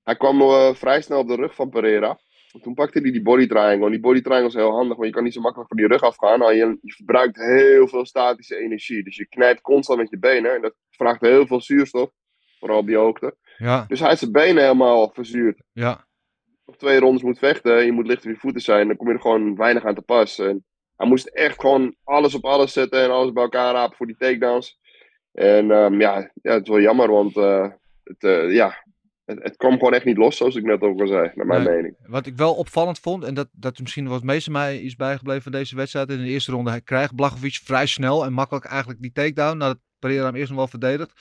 [0.02, 2.18] Hij kwam uh, vrij snel op de rug van Pereira.
[2.52, 3.84] En toen pakte hij die body triangle.
[3.84, 5.86] En die body triangle is heel handig, want je kan niet zo makkelijk van die
[5.86, 6.38] rug afgaan.
[6.38, 9.04] Nou, je, je verbruikt heel veel statische energie.
[9.04, 10.54] Dus je knijpt constant met je benen.
[10.54, 12.10] En dat vraagt heel veel zuurstof,
[12.58, 13.36] vooral op die hoogte.
[13.58, 13.84] Ja.
[13.88, 15.62] Dus hij heeft zijn benen helemaal verzuurd.
[15.72, 16.06] Ja
[16.66, 19.14] nog twee rondes moet vechten, je moet licht op je voeten zijn, dan kom je
[19.14, 20.38] er gewoon weinig aan te pas.
[20.38, 20.64] En
[20.96, 24.16] hij moest echt gewoon alles op alles zetten en alles bij elkaar rapen voor die
[24.16, 24.78] takedowns.
[25.32, 27.68] En um, ja, ja, het is wel jammer, want uh,
[28.04, 28.84] het, uh, ja,
[29.24, 31.62] het, het, kwam gewoon echt niet los, zoals ik net ook al zei, naar mijn
[31.62, 31.96] nee, mening.
[32.06, 35.52] Wat ik wel opvallend vond, en dat, dat misschien wat meeste mij is bijgebleven van
[35.52, 36.10] deze wedstrijd.
[36.10, 39.78] In de eerste ronde hij krijgt Blachowicz vrij snel en makkelijk eigenlijk die takedown, nadat
[39.98, 41.12] Pereira hem eerst nog wel verdedigt.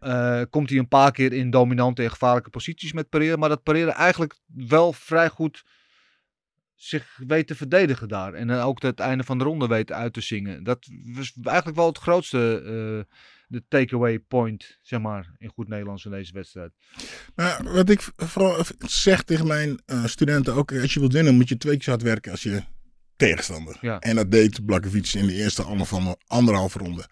[0.00, 3.36] Uh, komt hij een paar keer in dominante en gevaarlijke posities met Pereira.
[3.36, 5.64] Maar dat Pereira eigenlijk wel vrij goed
[6.74, 8.34] zich weet te verdedigen daar.
[8.34, 10.64] En uh, ook het einde van de ronde weet uit te zingen.
[10.64, 13.16] Dat was eigenlijk wel het grootste uh,
[13.46, 16.72] de takeaway point, zeg maar, in goed Nederlands in deze wedstrijd.
[17.62, 21.74] Wat ik vooral zeg tegen mijn studenten ook, als je wilt winnen moet je twee
[21.74, 22.62] keer zo hard werken als je
[23.16, 23.78] tegenstander.
[23.80, 23.98] Ja.
[23.98, 25.62] En dat deed Blakkevic in de eerste
[26.26, 27.08] anderhalve ronde.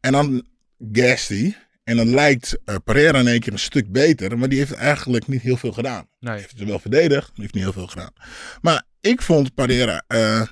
[0.00, 0.46] En dan
[0.92, 1.54] Gasty,
[1.84, 4.38] en dan lijkt uh, Pereira in één keer een stuk beter.
[4.38, 6.08] Maar die heeft eigenlijk niet heel veel gedaan.
[6.20, 6.32] Nee.
[6.32, 8.12] Hij heeft het wel verdedigd, maar heeft niet heel veel gedaan.
[8.60, 10.04] Maar ik vond Pereira...
[10.08, 10.42] Uh,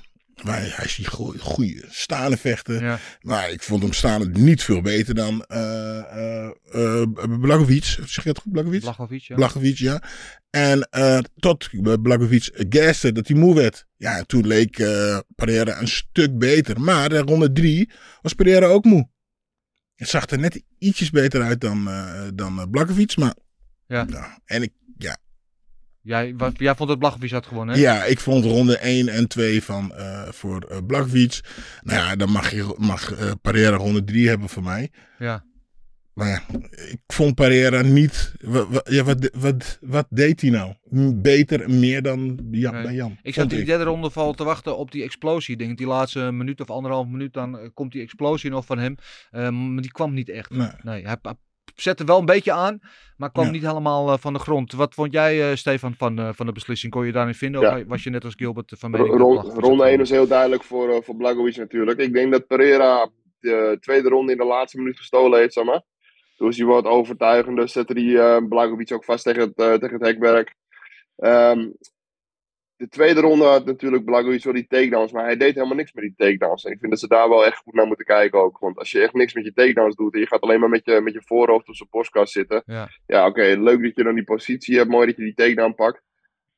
[0.43, 1.07] hij is die
[1.39, 2.83] goede staande vechten.
[2.83, 2.99] Ja.
[3.21, 7.01] Maar ik vond hem staande niet veel beter dan uh, uh,
[7.39, 7.83] Blagovic.
[7.83, 8.81] Zeg je dat goed, Blagovic?
[8.81, 9.35] Blagovic, ja.
[9.35, 10.03] Blagovic, ja.
[10.49, 10.89] En
[11.35, 11.69] tot
[12.01, 13.85] Blagovic gaste dat hij moe werd.
[13.95, 14.75] Ja, toen leek
[15.35, 16.81] Pereira een stuk beter.
[16.81, 17.91] Maar in ronde drie
[18.21, 19.09] was Pereira ook moe.
[19.95, 23.35] Het zag er net ietsjes beter uit dan, uh, dan uh, Blakkevic, maar...
[23.87, 24.03] Ja.
[24.03, 25.17] Nou, en ik, ja.
[26.01, 27.81] Jij, wat, jij vond dat Blakkevic had gewonnen, hè?
[27.81, 31.41] Ja, ik vond ronde 1 en 2 van, uh, voor uh, Blakkevic.
[31.81, 34.91] Nou ja, dan mag, je, mag Pereira ronde 3 hebben voor mij.
[35.19, 35.45] Ja.
[36.13, 38.33] Maar ja, ik vond Pereira niet.
[38.41, 40.73] Wat, ja, wat, wat, wat deed hij nou?
[41.15, 42.95] Beter, meer dan Jan, nee.
[42.95, 43.17] Jan.
[43.21, 45.53] Ik zat in die derde ronde val te wachten op die explosie.
[45.53, 48.77] Ik denk die laatste minuut of anderhalf minuut, dan uh, komt die explosie nog van
[48.77, 48.95] hem.
[49.31, 50.49] Uh, maar die kwam niet echt.
[50.49, 50.69] Nee.
[50.81, 51.33] nee hij, hij,
[51.75, 52.79] zette wel een beetje aan,
[53.17, 53.51] maar kwam ja.
[53.51, 54.71] niet helemaal uh, van de grond.
[54.71, 56.91] Wat vond jij, Stefan, van, van de beslissing?
[56.91, 57.61] Kon je daarin vinden?
[57.61, 57.77] Ja.
[57.77, 59.17] Of was je net als Gilbert van mening?
[59.17, 61.99] Ron, ronde 1 is heel duidelijk voor, voor Blagovic natuurlijk.
[61.99, 65.81] Ik denk dat Pereira de tweede ronde in de laatste minuut gestolen heeft, zeg maar.
[66.37, 70.05] Is hij wat overtuigender, zette hij uh, Blagovic ook vast tegen het, uh, tegen het
[70.05, 70.55] hekwerk.
[71.17, 71.75] Um,
[72.75, 76.03] de tweede ronde had natuurlijk Blagojevich wel die takedowns, maar hij deed helemaal niks met
[76.03, 76.63] die takedowns.
[76.63, 78.59] En ik vind dat ze daar wel echt goed naar moeten kijken ook.
[78.59, 80.85] Want als je echt niks met je takedowns doet en je gaat alleen maar met
[80.85, 82.63] je, met je voorhoofd op zijn postkast zitten.
[82.65, 82.89] Ja.
[83.07, 86.01] Ja, oké, leuk dat je dan die positie hebt, mooi dat je die takedown pakt.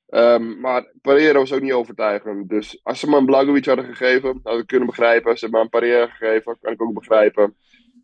[0.08, 2.50] Ehm, maar Pereira was ook niet overtuigend.
[2.50, 5.32] Dus als ze maar een Blagojevich hadden gegeven, had ik kunnen begrijpen.
[5.32, 7.56] Als ze maar een Pereira gegeven, kan ik ook begrijpen.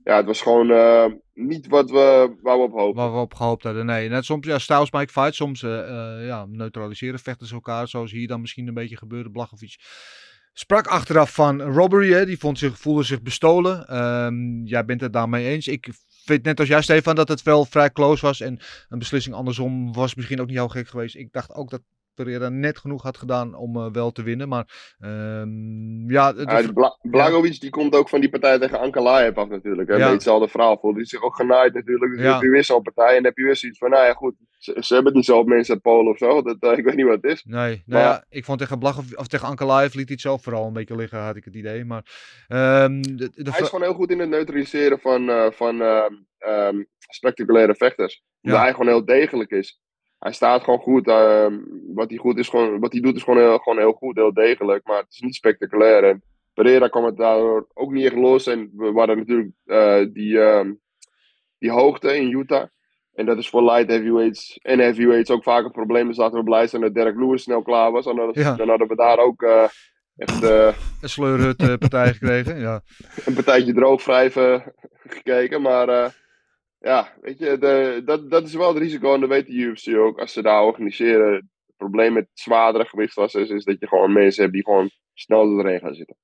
[0.04, 3.02] Ja, het was gewoon eh, niet wat we, waar we op hopen.
[3.02, 3.86] Waar we op gehoopt hadden.
[3.86, 5.36] Nee, net soms, ja, styles make fight.
[5.36, 7.88] Soms eh, eh, ja, neutraliseren vechten ze elkaar.
[7.88, 9.32] Zoals hier dan misschien een beetje gebeurde.
[9.32, 9.76] Blachowicz
[10.54, 12.12] sprak achteraf van robbery.
[12.12, 12.26] Hè.
[12.26, 13.88] Die vond zich, voelde zich bestolen.
[13.88, 15.68] Ehm, jij bent het daarmee eens.
[15.68, 15.90] Ik
[16.26, 18.42] vind net als jij, Stefan, dat het wel vrij close was.
[18.42, 18.60] En
[18.90, 21.16] een beslissing andersom was misschien ook niet heel gek geweest.
[21.16, 21.82] Ik dacht ook dat
[22.15, 24.47] Pereira net genoeg had gedaan om eh, wel te winnen.
[24.50, 28.80] Maar ehm, ja, de- Ja, die Bla Blagojevich die komt ook van die partij tegen
[28.80, 29.89] Ankalaev af natuurlijk.
[29.89, 29.95] Hè?
[29.95, 30.12] Ja.
[30.12, 30.78] Hetzelfde verhaal.
[30.80, 32.12] Voelde hij zich ook genaaid natuurlijk.
[32.12, 32.34] Dus Ja.
[32.34, 34.36] heb je weer zo'n partij en dan heb je weer zoiets van, nou ja goed.
[34.58, 36.41] Ze, ze hebben het niet zo op mensen uit Polen of zo.
[36.41, 37.43] Dat, eh, ik weet niet wat het is.
[37.43, 40.43] Nee, nou Maar- ja, ik vond tegen Blachowicz, of tegen Ankalaev liet hij het zelf
[40.43, 41.86] vooral een beetje liggen, had ik het idee.
[41.86, 42.04] Maar
[42.47, 46.84] ehm, de, de Hij is gewoon heel goed in het neutraliseren van, eh, van ehm,
[47.10, 48.24] spectaculaire vechters.
[48.41, 49.80] Omdat hij gewoon heel degelijk is.
[50.22, 51.08] Hij staat gewoon goed.
[51.08, 51.58] ehm,
[51.94, 54.34] wat, hij goed is gewoon, wat hij doet is gewoon heel, gewoon heel goed, heel
[54.34, 54.88] degelijk.
[54.88, 56.04] Maar het is niet spectaculair.
[56.04, 58.48] En Pereira kwam het daardoor ook niet echt los.
[58.48, 60.74] En we hadden natuurlijk eh, die, ehm,
[61.58, 62.68] die hoogte in Utah.
[63.14, 66.08] En dat is voor light heavyweights en heavyweights ook vaak een probleem.
[66.08, 68.06] Dus laten we blij zijn dat Derek Lewis snel klaar was.
[68.06, 68.56] Anders, Ja.
[68.56, 69.64] Dan hadden we daar ook eh,
[70.18, 72.60] echt eh, een sleurhut partij gekregen.
[72.60, 72.82] Ja.
[73.26, 74.74] een partijtje droogwrijven
[75.08, 75.62] gekeken.
[75.62, 76.16] Maar
[76.82, 79.13] ja, weet je, de, dat, dat is wel het risico.
[79.13, 80.20] En dat weet de UFC ook.
[80.20, 81.34] Als ze daar organiseren.
[81.34, 85.62] Het probleem met zwaardere gewichtklassen is, is dat je gewoon mensen hebt die gewoon snel
[85.62, 86.15] regen gaan zitten.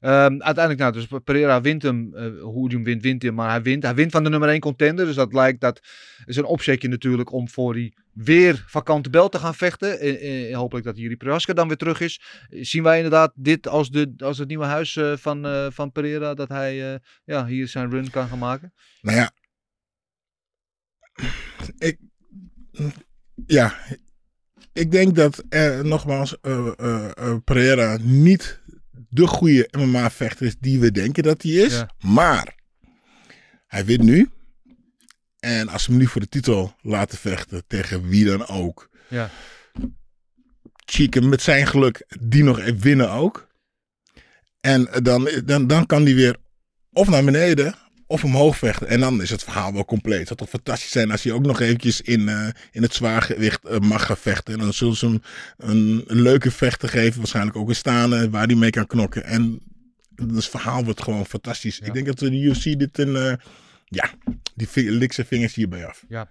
[0.00, 2.14] Ehm, uiteindelijk, nou, dus Pereira wint hem.
[2.14, 3.40] eh, hoe hij hem wint, wint hij hem.
[3.40, 3.82] Maar hij wint.
[3.82, 5.06] Hij wint van de nummer 1 contender.
[5.06, 5.80] Dus dat lijkt, dat
[6.24, 9.98] is een opzetje natuurlijk om voor die weer vakante bel te gaan vechten.
[10.00, 12.20] Eh, eh, hopelijk dat Jiri Prohaska dan weer terug is.
[12.48, 16.34] Zien wij inderdaad dit als, de, als het nieuwe huis eh, van, eh, van Pereira.
[16.34, 18.72] Dat hij eh, ja, hier zijn run kan gaan maken.
[19.00, 19.30] Nou ja.
[21.80, 21.98] Ik,
[23.46, 23.74] ja.
[24.72, 28.60] Ik denk dat er nogmaals eh, eh, eh, Pereira niet
[29.08, 31.72] de goede MMA-vechter is die we denken dat hij is.
[31.72, 31.90] Ja.
[31.98, 32.54] Maar
[33.66, 34.30] hij wint nu.
[35.38, 38.90] En als ze hem nu voor de titel laten vechten tegen wie dan ook.
[39.08, 39.30] Ja.
[40.84, 43.48] Chicken met zijn geluk die nog even winnen ook.
[44.60, 46.36] En dan, dan, dan kan hij weer
[46.92, 47.74] of naar beneden
[48.10, 48.86] of omhoog vechten.
[48.88, 50.18] En dan is het verhaal wel compleet.
[50.18, 53.64] Het zou toch fantastisch zijn als hij ook nog eventjes in, eh, in het zwaargewicht
[53.64, 54.54] eh, mag gaan vechten.
[54.54, 55.22] En dan zullen ze hem
[55.56, 57.18] een, een leuke vechter geven.
[57.18, 59.24] Waarschijnlijk ook een staande waar hij mee kan knokken.
[59.24, 59.60] En
[60.14, 61.78] het verhaal wordt gewoon fantastisch.
[61.78, 61.86] Ja.
[61.86, 63.16] Ik denk dat de UFC dit een...
[63.16, 63.32] eh,
[63.84, 64.10] ja,
[64.54, 64.68] die
[65.12, 66.04] zijn vingers hierbij af.
[66.08, 66.28] Ja,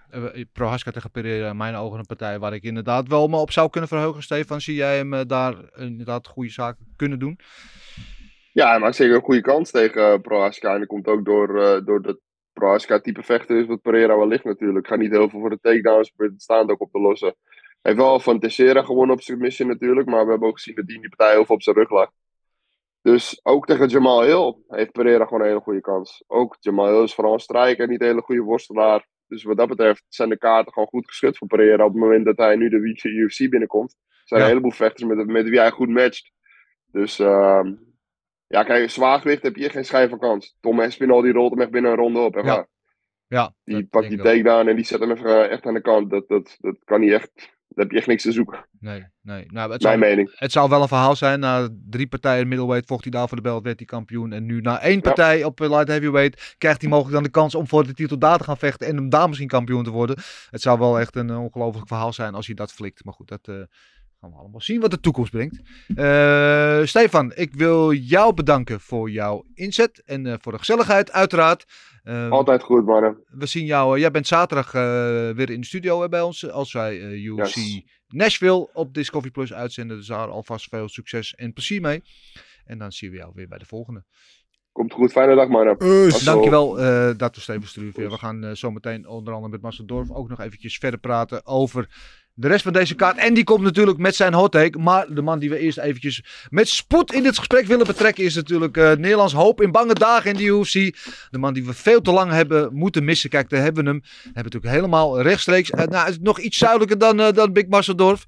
[0.53, 3.69] Prohaska tegen Pereira in mijn ogen een partij waar ik inderdaad wel me op zou
[3.69, 4.23] kunnen verheugen.
[4.23, 7.39] Stefan, zie jij hem daar inderdaad goede zaken kunnen doen?
[8.59, 10.73] Ja, hij maakt zeker een goede kans tegen uh, Prohaska.
[10.73, 12.19] En dat komt ook door, eh, door dat
[12.53, 14.87] Prohaska type vechter is wat Pereira wel ligt natuurlijk.
[14.87, 17.35] Gaat niet heel veel voor de takedowns, probeert het staand ook op te lossen.
[17.81, 20.07] Hij heeft wel van Teixeira gewonnen op submission natuurlijk.
[20.07, 22.11] Maar we hebben ook gezien dat die die partij heel veel op zijn rug lag.
[23.01, 26.23] Dus ook tegen Jamal Hill heeft Pereira gewoon een hele goede kans.
[26.27, 29.07] Ook Jamal Hill is vooral een strijker, niet een hele goede worstelaar.
[29.27, 32.25] Dus wat dat betreft zijn de kaarten gewoon goed geschud voor Pereira op het moment
[32.25, 33.91] dat hij nu de UFC binnenkomt.
[33.91, 34.45] Er zijn Ja.
[34.45, 36.31] een heleboel vechters met, met wie hij goed matcht.
[36.91, 37.73] Dus ehm,
[38.49, 40.57] ja, kijk, zwaargewicht heb je hier geen schijn van kans.
[40.59, 42.35] Tom Espinal die rolt hem echt binnen een ronde op.
[42.35, 42.67] Echt Ja, waar.
[43.27, 46.09] Ja, Die pakt die takedown en die zet hem even eh, echt aan de kant.
[46.09, 47.31] Dat, dat, dat kan niet echt.
[47.35, 48.65] Daar heb je echt niks te zoeken.
[48.79, 49.45] Nee, nee.
[49.47, 50.31] Nou, het, Mijn zou, mening.
[50.35, 51.39] het zou wel een verhaal zijn.
[51.39, 54.33] Na drie partijen middleweight vocht hij daar voor de belt, werd hij kampioen.
[54.33, 57.55] En nu na één partij op eh, light heavyweight krijgt hij mogelijk dan de kans
[57.55, 58.87] om voor de titel daar te gaan vechten.
[58.87, 60.17] En hem daar misschien kampioen te worden.
[60.49, 63.03] Het zou wel echt een eh, ongelooflijk verhaal zijn als hij dat flikt.
[63.03, 63.67] Maar goed, dat
[64.19, 65.61] gaan we allemaal zien wat de toekomst brengt.
[65.95, 71.65] Eh, Stefan, ik wil jou bedanken voor jouw inzet en eh, voor de gezelligheid uiteraard.
[72.03, 73.23] Eh, Altijd goed, mannen.
[73.27, 73.93] we zien jou.
[73.95, 74.81] eh, jij bent zaterdag eh,
[75.35, 76.49] weer in de studio bij ons.
[76.51, 77.81] Als wij eh UFC Yes.
[78.07, 79.97] Nashville op Discovery Plus uitzenden.
[79.97, 82.01] Dus daar alvast veel succes en plezier mee.
[82.65, 84.03] En dan zien we jou weer bij de volgende.
[84.71, 85.11] Komt goed.
[85.11, 85.79] Fijne dag.
[85.79, 86.23] Us.
[86.23, 86.31] Zo.
[86.31, 88.09] Dankjewel eh dat we Steven Struve.
[88.09, 91.45] We gaan eh, zo meteen onder andere met Marcel Dorf ook nog eventjes verder praten
[91.45, 91.87] over
[92.39, 93.17] de rest van deze kaart.
[93.17, 94.79] En die komt natuurlijk met zijn hot take.
[94.79, 98.35] Maar de man die we eerst eventjes met spoed in dit gesprek willen betrekken is
[98.35, 100.73] natuurlijk eh, Nederlands hoop in bange dagen in de UFC.
[101.29, 103.29] De man die we veel te lang hebben moeten missen.
[103.29, 104.01] Kijk, daar hebben we hem.
[104.23, 105.69] Hebben natuurlijk helemaal rechtstreeks.
[105.69, 108.25] eh, nou, is nog iets zuidelijker dan, eh, dan Big Marcel Dorf.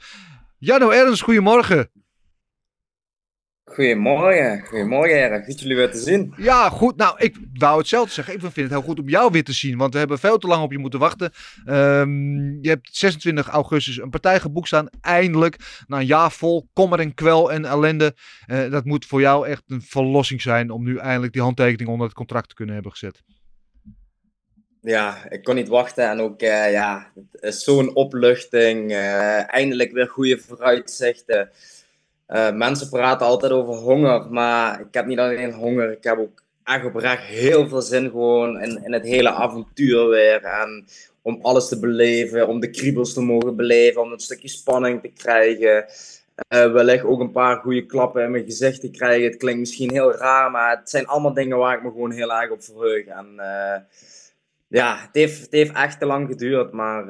[0.57, 1.89] Jano Ernst, goedemorgen.
[3.73, 5.43] Goedemorgen, goedemorgen heren.
[5.43, 6.33] Goed jullie weer te zien.
[6.37, 6.95] Ja, goed.
[6.95, 8.33] Nou, ik wou hetzelfde zeggen.
[8.33, 9.77] Ik vind het heel goed om jou weer te zien.
[9.77, 11.31] Want we hebben veel te lang op je moeten wachten.
[11.65, 14.89] Ehm, je hebt 26 augustus een partij geboekt staan.
[15.01, 15.57] Eindelijk.
[15.87, 18.15] Na een jaar vol kommer en kwel en ellende.
[18.45, 20.69] Eh, dat moet voor jou echt een verlossing zijn.
[20.69, 23.21] Om nu eindelijk die handtekening onder het contract te kunnen hebben gezet.
[24.81, 26.09] Ja, ik kon niet wachten.
[26.09, 28.91] En ook, uh, ja, zo'n opluchting.
[28.91, 31.49] Uh, eindelijk weer goede vooruitzichten.
[32.31, 36.43] Uh, mensen praten altijd over honger, maar ik heb niet alleen honger, ik heb ook
[37.01, 40.43] echt heel veel zin gewoon in, in het hele avontuur weer.
[40.43, 40.85] En
[41.21, 45.07] om alles te beleven, om de kriebels te mogen beleven, om een stukje spanning te
[45.07, 45.85] krijgen.
[46.53, 49.27] Uh, wellicht ook een paar goede klappen in mijn gezicht te krijgen.
[49.27, 52.33] Het klinkt misschien heel raar, maar het zijn allemaal dingen waar ik me gewoon heel
[52.33, 53.05] erg op verheug.
[53.05, 53.75] En uh,
[54.67, 57.09] ja, het heeft, het heeft echt te lang geduurd, maar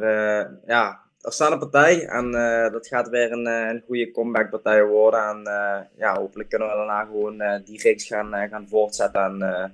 [0.65, 4.84] ja, er staat een partij en uh, dat gaat weer een, uh, een goede comebackpartij
[4.84, 5.29] worden.
[5.29, 9.21] En uh, ja, hopelijk kunnen we daarna gewoon die reeks gaan, gaan voortzetten.
[9.21, 9.73] En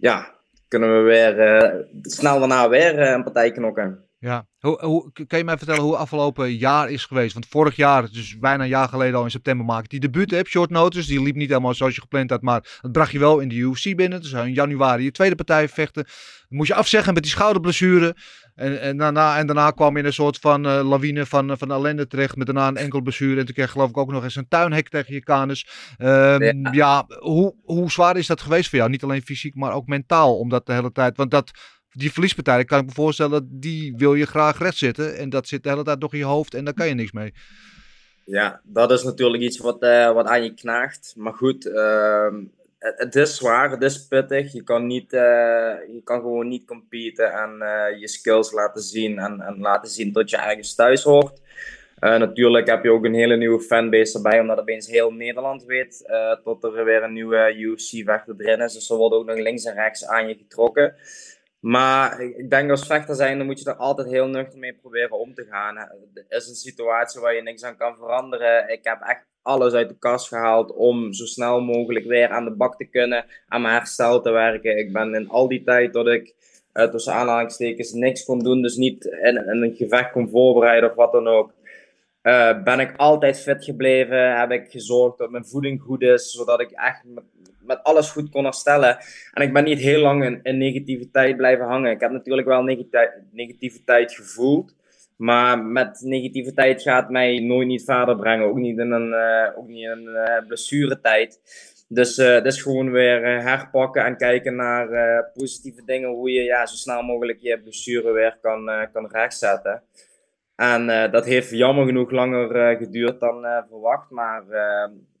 [0.00, 0.30] ja,
[0.68, 4.04] kunnen we weer snel daarna weer een partij knokken.
[4.22, 7.32] Ja, hoe, hoe, kan je mij vertellen hoe het afgelopen jaar is geweest?
[7.32, 10.46] Want vorig jaar, dus bijna een jaar geleden al in september, maakte die debuut heb,
[10.46, 11.08] short notice.
[11.08, 13.54] Die liep niet helemaal zoals je gepland had, maar dat bracht je wel in de
[13.54, 14.20] UFC binnen.
[14.20, 16.04] Dus in januari je tweede partij vechten.
[16.48, 18.16] Dan moest je afzeggen met die schouderblessure.
[18.54, 21.72] En, en, daarna, en daarna kwam je in een soort van uh, lawine van, van
[21.72, 22.36] ellende terecht.
[22.36, 23.40] Met daarna een enkel blessure.
[23.40, 25.66] En toen kreeg geloof ik ook nog eens een tuinhek tegen je kanus.
[25.98, 28.90] Um, ja, ja hoe, hoe zwaar is dat geweest voor jou?
[28.90, 30.38] Niet alleen fysiek, maar ook mentaal.
[30.38, 31.16] Omdat de hele tijd.
[31.16, 31.50] Want dat,
[31.92, 35.16] die verliespartij, kan ik me voorstellen, die wil je graag rechtzetten.
[35.16, 37.12] En dat zit de hele tijd nog in je hoofd en daar kan je niks
[37.12, 37.32] mee.
[38.24, 41.14] Ja, dat is natuurlijk iets wat, uh, wat aan je knaagt.
[41.16, 42.34] Maar goed, uh,
[42.78, 44.52] het, is zwaar, het is pittig.
[44.52, 45.20] Je kan, niet, uh,
[45.92, 49.18] je kan gewoon niet competen en uh, je skills laten zien.
[49.18, 51.40] En, en, laten zien dat je ergens thuis hoort.
[52.00, 56.04] natuurlijk heb je ook een hele nieuwe fanbase erbij, omdat opeens heel Nederland weet
[56.44, 58.72] dat er weer een nieuwe UFC-vechter erin is.
[58.72, 60.94] Dus er wordt ook nog links en rechts aan je getrokken.
[61.62, 65.18] Maar ik denk als vechter zijn, dan moet je er altijd heel nuchter mee proberen
[65.18, 65.76] om te gaan.
[65.76, 68.72] Het is een situatie waar je niks aan kan veranderen.
[68.72, 72.50] Ik heb echt alles uit de kast gehaald om zo snel mogelijk weer aan de
[72.50, 74.78] bak te kunnen, aan mijn herstel te werken.
[74.78, 76.34] Ik ben in al die tijd dat ik
[76.74, 80.96] uh, tussen aanhalingstekens niks kon doen, dus niet in, in, een gevecht kon voorbereiden of
[80.96, 81.52] wat dan ook.
[82.22, 86.60] Uh, ben ik altijd fit gebleven, heb ik gezorgd dat mijn voeding goed is, zodat
[86.60, 87.04] ik echt
[87.66, 88.96] met, alles goed kon herstellen.
[89.32, 91.90] En ik ben niet heel lang in, negativiteit blijven hangen.
[91.90, 92.62] Ik heb natuurlijk wel
[93.32, 94.74] negativiteit gevoeld.
[95.16, 98.46] Maar met negativiteit gaat mij nooit niet verder brengen.
[98.46, 101.40] Ook niet in een, uh, ook niet een uh, blessuretijd.
[101.88, 104.88] Dus uh, dat is gewoon weer herpakken en kijken naar
[105.34, 106.10] positieve dingen.
[106.10, 109.82] Hoe je ja, zo snel mogelijk je blessure weer kan, kan rechtzetten.
[110.56, 114.10] En dat heeft jammer genoeg langer geduurd dan verwacht.
[114.10, 114.42] Maar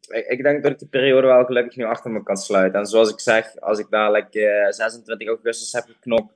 [0.08, 2.80] ik, ik, denk dat ik die periode wel gelukkig nu achter me kan sluiten.
[2.80, 4.32] En zoals ik zeg, als ik dadelijk
[4.68, 6.34] 26 augustus heb geknokt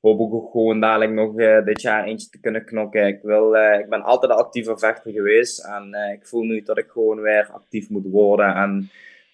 [0.00, 3.06] hoop ik gewoon dadelijk nog uh, dit jaar eentje te kunnen knokken.
[3.06, 6.78] Ik, wil, uh, ik ben altijd een actieve vechter geweest en ik voel nu dat
[6.78, 8.54] ik gewoon weer actief moet worden.
[8.54, 8.90] En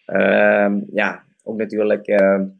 [0.07, 2.51] ehm, ja, ook natuurlijk de,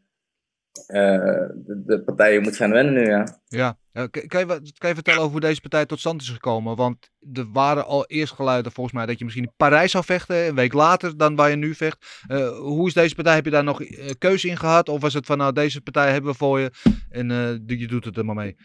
[1.87, 3.07] de, partijen moet gaan winnen nu.
[3.07, 3.27] Ja.
[3.47, 4.47] Ja, kan, je,
[4.79, 6.77] kan je vertellen over hoe deze partij tot stand is gekomen?
[6.77, 10.47] Want er waren al eerst geluiden volgens mij dat je misschien in Parijs zou vechten,
[10.47, 12.25] een week later dan waar je nu vecht.
[12.29, 13.35] Uh, hoe is deze partij?
[13.35, 14.89] Heb je daar nog uh, keuze in gehad?
[14.89, 16.71] Of was het van nou deze partij hebben we voor je
[17.11, 18.57] en uh, je doet het er maar mee?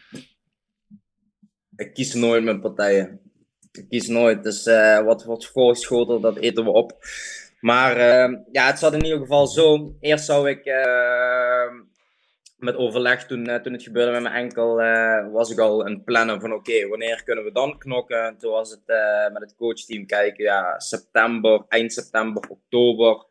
[1.76, 3.20] Ik kies nooit mijn partijen.
[3.72, 4.42] Ik kies nooit.
[4.42, 4.64] Dus
[5.04, 7.04] wat wordt voorgeschoteld, dat eten we op.
[7.60, 7.98] Maar
[8.52, 9.96] ja, het zat in ieder geval zo.
[10.00, 10.64] Eerst zou ik
[12.60, 16.04] met overleg toen, uh, toen het gebeurde met mijn enkel, uh, was ik al een
[16.04, 18.36] plannen van oké, wanneer kunnen we dan knokken?
[18.38, 23.24] Toen was het uh, met het coachteam kijken, ja, september, eind september, oktober.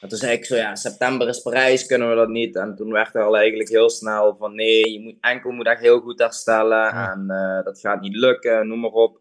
[0.00, 2.56] En toen zei ik zo, ja, september is Parijs, kunnen we dat niet?
[2.56, 5.80] En toen werd er al eigenlijk heel snel van nee, je moet, enkel moet echt
[5.80, 7.26] heel goed herstellen en
[7.64, 9.20] dat gaat niet lukken, noem maar op.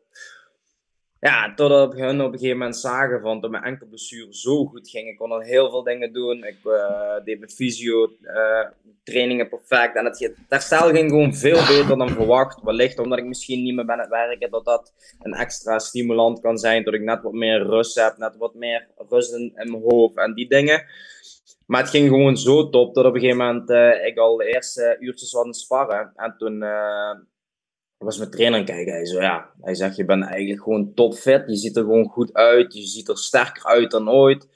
[1.20, 5.08] Ja, totdat hun op een gegeven moment zagen van dat mijn enkelblessure zo goed ging.
[5.08, 6.44] Ik kon al heel veel dingen doen.
[6.44, 8.66] Ik uh, deed mijn fysio uh,
[9.04, 9.96] trainingen perfect.
[9.96, 12.62] En het, herstel ging gewoon veel beter dan verwacht.
[12.62, 14.52] Wellicht omdat ik misschien niet meer ben het werken.
[14.52, 16.84] Dat dat een extra stimulant kan zijn.
[16.84, 18.18] Dat ik net wat meer rust heb.
[18.18, 20.86] Net wat meer rust in, mijn hoofd en die dingen.
[21.66, 24.46] Maar het ging gewoon zo top dat op een gegeven moment uh, ik al de
[24.46, 26.12] eerste uurtjes aan het sparren.
[26.16, 26.64] En toen
[28.06, 28.94] was mijn trainer kijken.
[28.94, 31.44] Hij zo, ja, hij zegt, je bent eigenlijk gewoon topfit.
[31.48, 32.74] Je ziet er gewoon goed uit.
[32.74, 34.48] Je ziet er sterker uit dan ooit.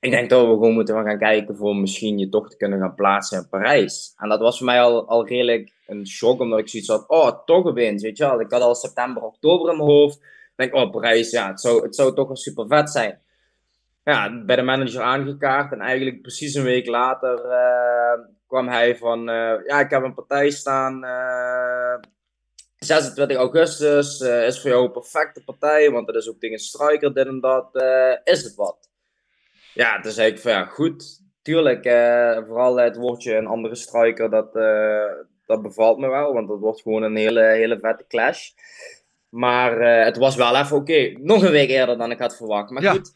[0.00, 2.94] Ik denk dat we gewoon moeten gaan kijken voor misschien je toch te kunnen gaan
[2.94, 4.14] plaatsen in Parijs.
[4.16, 7.44] En dat was voor mij al, al redelijk een shock, omdat ik zoiets had, oh,
[7.44, 8.40] toch opeens, weet je wel.
[8.40, 10.16] Ik had al september, oktober in mijn hoofd.
[10.16, 13.20] Ik denk, oh, Parijs, ja, het zou, het zou toch wel super vet zijn.
[14.04, 15.72] ja, bij de manager aangekaart.
[15.72, 20.14] En eigenlijk precies een week later eh, kwam hij van, eh, ja, ik heb een
[20.14, 21.04] partij staan.
[21.04, 21.94] eh,
[22.84, 27.14] 26 augustus eh, is voor jou een perfecte partij, want dat is ook tegen striker,
[27.14, 27.74] dit en dat.
[27.76, 28.88] eh, is het wat?
[29.74, 31.22] Ja, toen zei ik van, ja, goed.
[31.42, 34.52] Tuurlijk, eh, vooral het woordje een andere striker, dat,
[35.46, 38.50] dat bevalt me wel, want dat wordt gewoon een hele, hele vette clash.
[39.28, 41.12] Maar het was wel even oké.
[41.20, 42.70] Nog een week eerder dan ik had verwacht.
[42.70, 42.90] Maar Ja.
[42.92, 43.12] goed,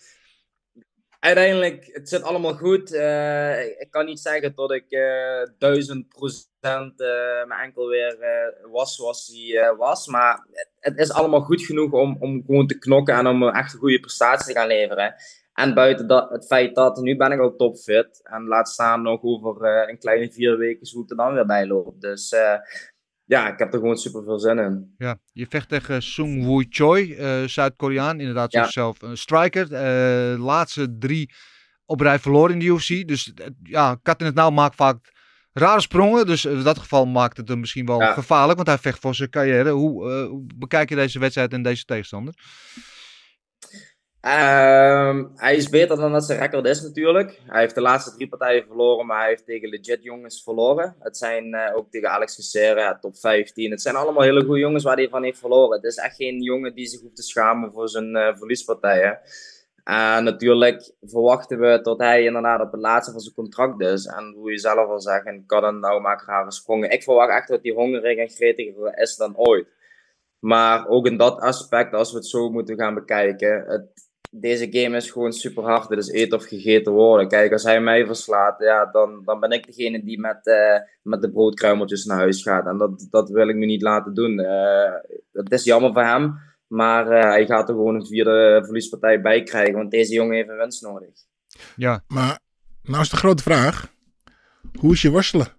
[1.18, 2.92] uiteindelijk, het zit allemaal goed.
[2.92, 8.16] Eh, ik kan niet zeggen dat ik eh duizend procent eh, mijn enkel weer
[8.70, 10.06] was zoals hij was.
[10.06, 10.46] Maar
[10.80, 14.00] het, is allemaal goed genoeg om, om gewoon te knokken en om echt een goede
[14.00, 15.14] prestatie te gaan leveren.
[15.54, 18.20] En buiten dat, het feit dat nu ben ik al topfit.
[18.22, 21.66] En laat staan nog over een kleine vier weken hoe het er dan weer bij
[21.66, 22.00] loopt.
[22.00, 22.34] Dus
[23.28, 24.94] ja, ik heb er gewoon super veel zin in.
[24.98, 28.20] Ja, je vecht tegen Sung Woo Choi, eh, Zuid-Koreaan.
[28.20, 28.70] Inderdaad, Ja.
[28.70, 29.72] zelf een striker.
[29.72, 31.30] Eh laatste drie
[31.86, 33.08] op rij verloren in de UFC.
[33.08, 35.12] Dus eh, ja, kat in het nauw maakt vaak
[35.52, 36.26] rare sprongen.
[36.26, 38.12] Dus in dat geval maakt het hem misschien wel Ja.
[38.12, 38.56] gevaarlijk.
[38.56, 39.70] Want hij vecht voor zijn carrière.
[39.70, 42.34] Hoe, hoe bekijk je deze wedstrijd en deze tegenstander?
[44.20, 47.40] Ehm, hij is beter dan dat zijn record is natuurlijk.
[47.46, 50.96] Hij heeft de laatste drie partijen verloren, maar hij heeft tegen legit jongens verloren.
[50.98, 53.70] Het zijn eh, ook tegen Alex Gessera, top 15.
[53.70, 55.76] Het zijn allemaal hele goede jongens waar hij van heeft verloren.
[55.76, 59.18] Het is echt geen jongen die zich hoeft te schamen voor zijn eh, verliespartijen.
[59.84, 64.06] En natuurlijk verwachten we tot hij inderdaad op het laatste van zijn contract is.
[64.06, 66.90] En hoe je zelf al zegt, en kan dan nou maken rare sprongen.
[66.90, 69.66] Ik verwacht echt dat hij hongerig en gretiger is dan ooit.
[70.38, 74.96] Maar ook in dat aspect, als we het zo moeten gaan bekijken, het, deze game
[74.96, 75.88] is gewoon super hard.
[75.88, 77.28] Het is eten of gegeten worden.
[77.28, 81.22] Kijk, als hij mij verslaat, ja, dan, dan ben ik degene die met, eh, met
[81.22, 82.66] de broodkruimeltjes naar huis gaat.
[82.66, 84.38] En dat, dat wil ik nu niet laten doen.
[84.38, 84.92] Eh,
[85.32, 89.42] het is jammer voor hem, maar eh, hij gaat er gewoon een vierde verliespartij bij
[89.42, 89.74] krijgen.
[89.74, 91.10] Want deze jongen heeft een winst nodig.
[91.76, 92.38] Ja, Maar
[92.82, 93.92] nou is de grote vraag.
[94.80, 95.56] Hoe is je worstelen?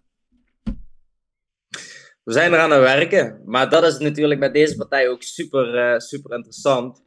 [2.23, 3.41] We zijn eraan aan het werken.
[3.45, 7.01] Maar dat is natuurlijk met deze partij ook super, eh, super interessant.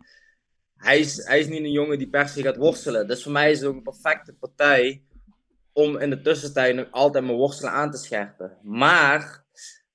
[0.83, 3.09] Hij is, hij is niet een jongen die per se gaat worstelen.
[3.09, 5.03] Dus voor mij is het ook een perfecte partij
[5.73, 8.59] om in de tussentijd nog altijd mijn worstelen aan te scherpen.
[8.63, 9.45] Maar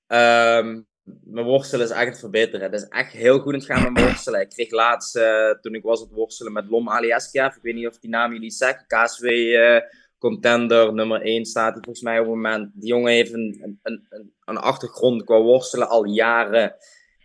[0.06, 0.80] ehm,
[1.24, 2.60] mijn worstelen is echt het verbeteren.
[2.60, 4.40] Het is echt heel goed aan het gaan met mijn worstelen.
[4.40, 7.86] Ik kreeg laatst, eh, toen ik was het worstelen met Lom Aliaskev, ik weet niet
[7.86, 9.80] of die naam jullie zegt, KSW eh,
[10.18, 12.70] contender nummer 1 staat hij volgens mij op het moment.
[12.74, 16.74] Die jongen heeft een, een, een, een achtergrond qua worstelen al jaren.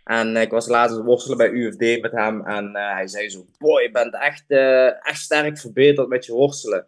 [0.04, 2.46] En ik was laatst worstelen bij UFD met hem.
[2.46, 6.32] En eh, hij zei zo, boy, je bent echt, eh, echt sterk verbeterd met je
[6.32, 6.86] worstelen.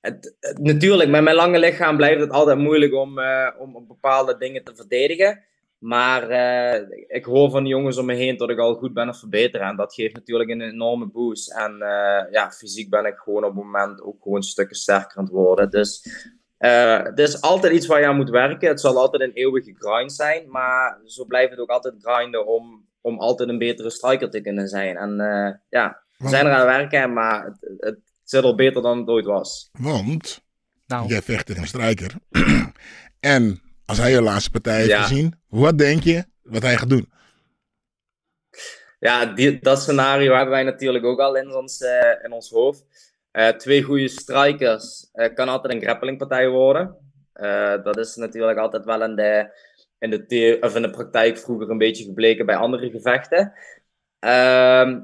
[0.00, 4.64] Het, natuurlijk, met mijn lange lichaam blijft het altijd moeilijk om, eh, om bepaalde dingen
[4.64, 5.42] te verdedigen.
[5.78, 6.30] Maar
[7.06, 9.66] ik hoor van de jongens om me heen dat ik al goed ben het verbeteren.
[9.66, 11.52] En dat geeft natuurlijk een enorme boost.
[11.52, 11.76] En
[12.30, 15.70] ja, fysiek ben ik gewoon op het moment ook gewoon stukken sterker aan het worden.
[15.70, 16.02] Dus
[16.58, 18.68] eh, het is altijd iets waar je aan moet werken.
[18.68, 20.50] Het zal altijd een eeuwige grind zijn.
[20.50, 24.68] Maar zo blijft het ook altijd grinden om, om altijd een betere striker te kunnen
[24.68, 24.96] zijn.
[24.96, 28.82] En eh, ja, we zijn er aan het werken, maar het, het zit al beter
[28.82, 29.68] dan het ooit was.
[29.72, 30.42] Want
[30.86, 32.14] nou, jij vecht tegen een strijker.
[33.20, 35.02] en als hij je laatste partij heeft Ja.
[35.02, 37.12] gezien, wat denk je wat hij gaat doen?
[39.00, 43.07] Ja, die, dat scenario hebben wij natuurlijk ook al in ons, eh, in ons hoofd.
[43.30, 46.96] Eh, twee goede strikers eh, kan altijd een grapplingpartij worden.
[47.32, 49.50] Eh, dat is natuurlijk altijd wel in de,
[49.98, 53.52] in, de of in de praktijk vroeger een beetje gebleken bij andere gevechten.
[54.18, 55.00] Ehm,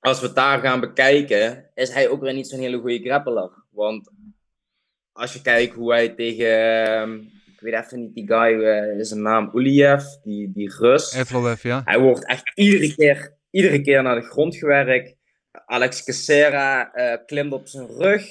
[0.00, 3.50] als we het daar gaan bekijken, is hij ook weer niet zo'n hele goede grappler.
[3.70, 4.10] Want
[5.12, 7.14] als je kijkt hoe hij tegen, ehm,
[7.52, 8.62] ik weet even niet die guy,
[8.98, 11.14] is zijn naam Uliev, die, die Rus.
[11.14, 11.82] Evloev, ja.
[11.84, 15.20] Hij wordt echt iedere keer, iedere keer naar de grond gewerkt.
[15.72, 18.26] Alex Cassera eh, klimt op zijn rug.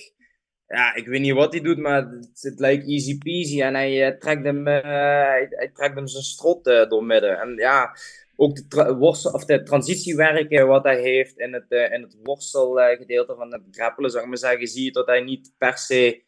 [0.67, 3.61] Ja, ik weet niet wat hij doet, maar het, het lijkt easy peasy.
[3.61, 4.81] En hij, eh, trekt, hem, eh,
[5.27, 7.39] hij, hij trekt hem zijn strot doormidden.
[7.39, 7.95] En ja,
[8.35, 13.35] ook de, tra- worstel, of de transitiewerken wat hij heeft in het, in het worstelgedeelte
[13.35, 16.23] van het grappelen, zou ik maar zeggen, zie je dat hij niet per se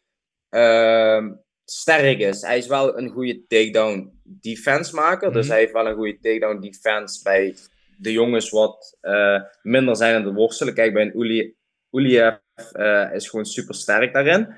[0.48, 1.32] ehm,
[1.64, 2.42] sterk is.
[2.42, 5.32] Hij is wel een goede takedown defense maker.
[5.32, 5.50] Dus Mhm.
[5.50, 7.54] hij heeft wel een goede takedown defense bij
[7.96, 10.74] de jongens wat eh, minder zijn aan het worstelen.
[10.74, 11.54] Kijk, bij een Uli,
[11.90, 12.36] Uliev
[12.72, 14.54] eh, is gewoon super sterk daarin.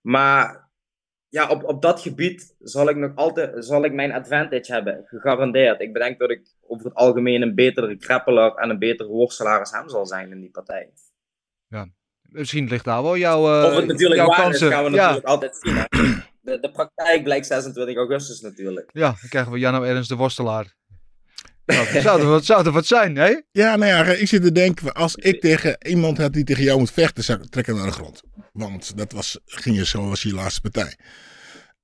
[0.00, 0.70] Maar
[1.28, 5.80] ja, op, op dat gebied zal ik nog altijd zal ik mijn advantage hebben, gegarandeerd.
[5.80, 9.70] Ik bedenk dat ik over het algemeen een betere grappler en een betere worstelaar als
[9.70, 10.92] hem zal zijn in die partij.
[12.34, 14.66] Misschien ligt daar wel jouw, eh, of het natuurlijk jouw waar kansen.
[14.66, 15.74] is, gaan we ja, natuurlijk altijd zien.
[15.74, 15.84] hè.
[16.40, 18.90] De, de praktijk blijkt 26 augustus natuurlijk.
[18.92, 20.74] ja, dan krijgen we Janno Ernst de worstelaar.
[21.66, 23.40] Nou, dat zou er wat, zou er wat zijn, hè?
[23.52, 26.78] Ja, nou ja, ik zit te denken, als ik tegen iemand had die tegen jou
[26.78, 28.22] moet vechten, zou ik trekken naar de grond.
[28.52, 30.96] Want dat was, ging je zo, was je laatste partij.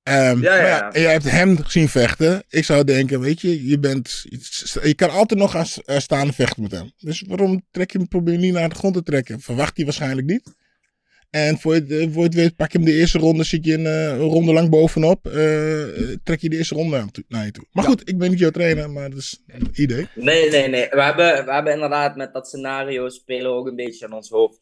[0.02, 0.92] Ehm, Ja, ja, maar ja.
[0.92, 2.42] en jij hebt hem gezien vechten.
[2.48, 4.24] Ik zou denken, weet je, je bent,
[4.82, 6.92] je kan altijd nog gaan staan vechten met hem.
[6.96, 9.40] Dus waarom trek je hem, probeer je niet naar de grond te trekken?
[9.40, 10.54] Verwacht hij waarschijnlijk niet.
[11.30, 13.64] En voor je, het- eh, voor het weet, pak je hem de eerste ronde, zit
[13.64, 15.26] je een, eh, een ronde lang bovenop.
[15.26, 15.82] eh,
[16.24, 17.64] trek je de eerste ronde naar, je toe.
[17.72, 20.06] Maar goed, ik ben niet jouw trainer, maar dat is een idee.
[20.14, 20.88] Nee, nee, nee.
[20.90, 24.28] We hebben, we hebben inderdaad met dat scenario spelen we ook een beetje in ons
[24.28, 24.60] hoofd.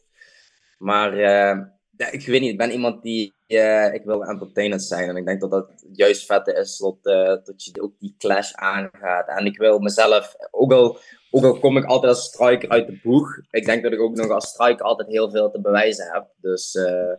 [0.79, 1.59] Maar eh,
[1.97, 5.09] ja, ik weet niet, ik ben iemand die, eh, ik wil entertainend zijn.
[5.09, 8.53] En ik denk dat dat juist vette is, dat, eh, dat je ook die clash
[8.53, 9.29] aangaat.
[9.29, 10.99] En ik wil mezelf, ook al,
[11.31, 14.17] ook al kom ik altijd als striker uit de boeg, ik denk dat ik ook
[14.17, 16.27] nog als striker altijd heel veel te bewijzen heb.
[16.37, 17.17] Dus eh,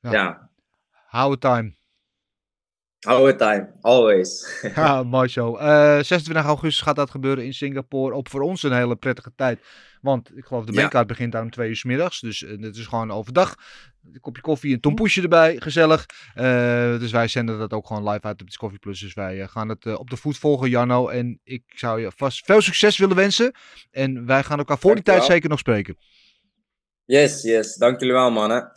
[0.00, 0.48] Ja.
[1.10, 1.76] ja, time.
[2.98, 4.60] hou it time, always.
[4.74, 5.56] Ja, mooi zo.
[5.56, 8.14] Eh 26 augustus gaat dat gebeuren in Singapore.
[8.14, 9.60] Op voor ons een hele prettige tijd.
[10.00, 10.78] Want ik geloof de Ja.
[10.78, 12.20] maincard begint daar om twee uur 's middags.
[12.20, 13.54] Dus eh, het is gewoon overdag.
[14.12, 15.56] Een kopje koffie en tompoesje erbij.
[15.60, 16.06] Gezellig.
[16.34, 19.00] Eh, dus wij zenden dat ook gewoon live uit op Discovery Plus.
[19.00, 21.08] Dus wij eh, gaan het eh, op de voet volgen, Janno.
[21.08, 23.54] En ik zou je vast veel succes willen wensen.
[23.90, 25.96] En wij gaan elkaar voor die tijd zeker nog spreken.
[27.04, 28.72] Yes, yes, dank jullie wel mannen.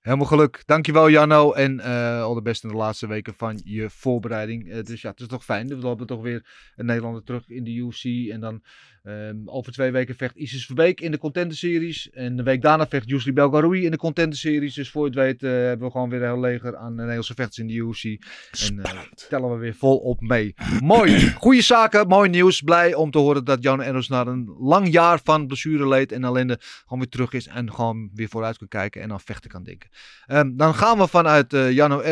[0.00, 0.62] Helemaal geluk.
[0.66, 1.52] Dankjewel Janno.
[1.52, 4.70] En eh al de beste in de laatste weken van je voorbereiding.
[4.70, 5.68] Eh, dus ja, het is toch fijn.
[5.68, 8.30] We lopen toch weer een Nederlander terug in de UFC.
[8.30, 8.62] En dan
[9.06, 12.10] ehm, over twee weken vecht Isis Verbeek in de Contender Series.
[12.10, 14.74] En de week daarna vecht Yusli Belgaroui in de Contender Series.
[14.74, 17.34] Dus voor je het weet eh, hebben we gewoon weer een heel leger aan Nederlandse
[17.34, 18.04] vechters in de UFC.
[18.04, 20.54] En eh, tellen we weer volop mee.
[20.82, 21.30] Mooi.
[21.44, 22.08] Goede zaken.
[22.08, 22.60] Mooi nieuws.
[22.60, 26.58] Blij om te horen dat Jan Eros na een lang jaar van blessureleed en ellende
[26.60, 27.46] gewoon weer terug is.
[27.46, 29.90] En gewoon weer vooruit kan kijken en aan vechten kan denken.
[30.26, 32.02] Ehm, dan gaan we vanuit eh Janno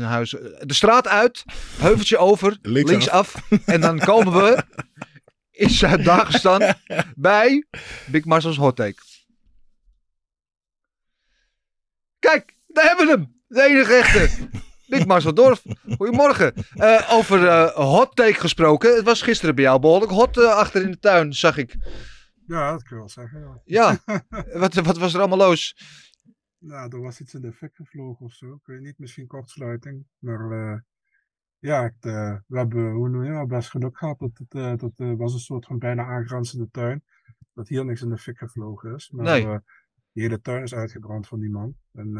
[0.00, 1.44] huis eh, de straat uit,
[1.78, 2.90] heuveltje over, Linksaf.
[2.90, 3.66] linksaf.
[3.66, 4.62] En dan komen we
[5.54, 6.74] in Zuid-Dagestan
[7.16, 7.66] bij
[8.10, 9.02] Big Marcel's Hot Take.
[12.18, 13.42] Kijk, daar hebben we hem.
[13.46, 14.48] De enige echte.
[14.86, 15.62] Big Marcel Dorf.
[15.96, 16.54] Goedemorgen.
[16.74, 18.94] Eh, over eh, hot take gesproken.
[18.94, 21.76] Het was gisteren bij jou behoorlijk hot eh, achter in de tuin, zag ik.
[22.46, 23.62] Ja, dat kun je wel zeggen.
[23.64, 23.98] Ja.
[24.04, 24.22] Ja,
[24.62, 25.76] wat, wat was er allemaal los?
[26.58, 28.54] Nou, er was iets in de fik gevlogen of zo.
[28.54, 30.06] Ik weet niet, misschien kortsluiting.
[30.18, 30.84] Maar
[31.64, 34.18] ja, het, eh, we hebben hoe noem je, best geluk gehad.
[34.18, 37.02] Dat, het, eh, dat eh, was een soort van bijna aangrenzende tuin.
[37.54, 39.10] Dat hier niks in de fik gevlogen is.
[39.10, 39.58] Maar Nee.
[40.12, 41.74] die hele tuin is uitgebrand van die man.
[41.92, 42.10] En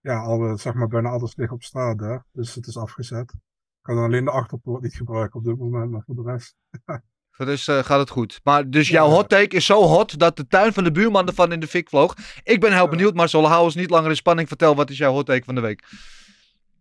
[0.00, 2.24] ja, al, zeg maar, bijna alles ligt op straat daar.
[2.32, 3.32] Dus het is afgezet.
[3.32, 3.38] Ik
[3.82, 6.56] kan alleen de achterpoort niet gebruiken op dit moment, maar voor de rest.
[7.36, 8.40] De eh, gaat het goed.
[8.44, 11.52] Maar dus jouw hot take is zo hot dat de tuin van de buurman ervan
[11.52, 12.14] in de fik vloog.
[12.42, 13.48] Ik ben heel benieuwd, Marcel.
[13.48, 14.48] Hou ons niet langer in spanning.
[14.48, 15.84] Vertel, wat is jouw hot take van de week?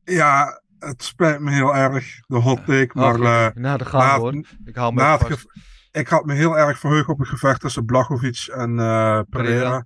[0.03, 2.89] Ja, het spijt me heel erg, de hot take.
[2.93, 4.34] Maar Oh, eh, nou, na- we hoor.
[4.65, 5.45] Ik hou me vast.
[5.91, 9.86] ik had me heel erg verheugd op het gevecht tussen Blachowicz en eh, Pereira.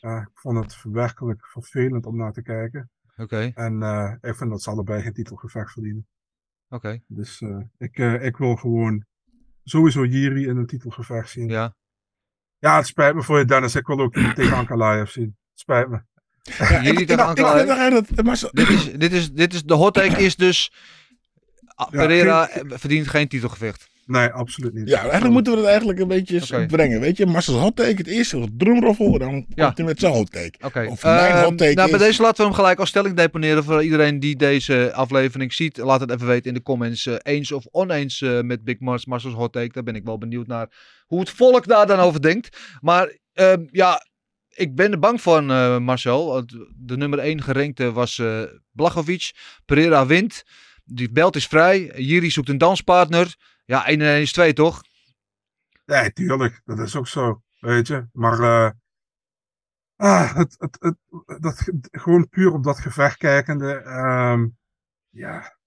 [0.00, 2.90] Ja, ik vond het werkelijk vervelend om naar te kijken.
[3.16, 3.50] oké.
[3.54, 6.06] En eh, ik vind dat ze allebei geen titelgevecht verdienen.
[6.68, 7.00] Oké.
[7.06, 7.42] Dus
[7.78, 9.04] ik, ik wil gewoon
[9.64, 11.48] sowieso Jiri in een titelgevecht zien.
[11.48, 11.74] Ja.
[12.58, 13.74] Ja, het spijt me voor je Dennis.
[13.74, 15.36] Ik wil ook tegen Ankalaev zien.
[15.50, 16.02] Het spijt me.
[16.82, 20.72] Jullie Ik eigenlijk dat Dit is, dit, is, dit is, de hot take is dus...
[21.90, 23.88] Pereira verdient geen titelgevecht.
[24.06, 24.88] Nee, absoluut niet.
[24.88, 27.00] Ja, eigenlijk moeten we het eigenlijk een beetje brengen.
[27.00, 29.64] Weet je, Marcel's hot take, het eerste was drumroffel, dan Ja.
[29.64, 30.52] komt hij met zijn hot take.
[30.60, 30.86] Oké.
[30.88, 33.64] Of mijn Ehm, hot take nou, bij deze laten we hem gelijk als stelling deponeren
[33.64, 35.76] voor iedereen die deze aflevering ziet.
[35.76, 37.06] Laat het even weten in de comments.
[37.06, 39.72] eh, eens of oneens eh, met Big Mars, Marcel's hot take.
[39.72, 40.68] Daar ben ik wel benieuwd naar
[41.06, 42.58] hoe het volk daar dan over denkt.
[42.80, 44.06] Maar ehm, ja,
[44.60, 46.44] ik ben er bang van, eh, Marcel.
[46.76, 49.30] De nummer 1 gerankte was eh Blachowicz.
[49.64, 50.42] Pereira wint.
[50.84, 51.92] Die belt is vrij.
[51.96, 53.36] Jiri zoekt een danspartner.
[53.64, 54.82] Ja, 1 en 1 is 2, toch?
[55.86, 56.60] Nee, tuurlijk.
[56.64, 57.42] Dat is ook zo.
[57.60, 58.06] Weet je.
[58.12, 58.70] Maar eh,
[59.96, 60.96] ah, het, het, het,
[61.42, 63.72] dat, ge- gewoon puur op dat gevecht kijkende.
[63.74, 64.46] ehm,
[65.10, 65.58] ja.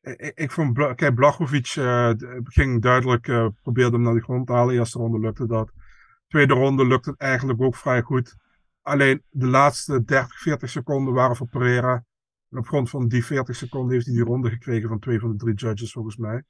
[0.00, 1.78] Ik, ik- vond, kijk, Blachowicz
[2.44, 3.22] ging duidelijk,
[3.62, 4.74] probeerde hem naar de grond te halen.
[4.74, 5.72] Eerste ronde lukte dat.
[6.28, 8.36] Tweede ronde lukte het eigenlijk ook vrij goed.
[8.82, 12.04] Alleen de laatste 30, 40 seconden waren voor Pereira.
[12.50, 15.30] En op grond van die 40 seconden heeft hij die ronde gekregen van twee van
[15.30, 16.42] de drie judges volgens mij.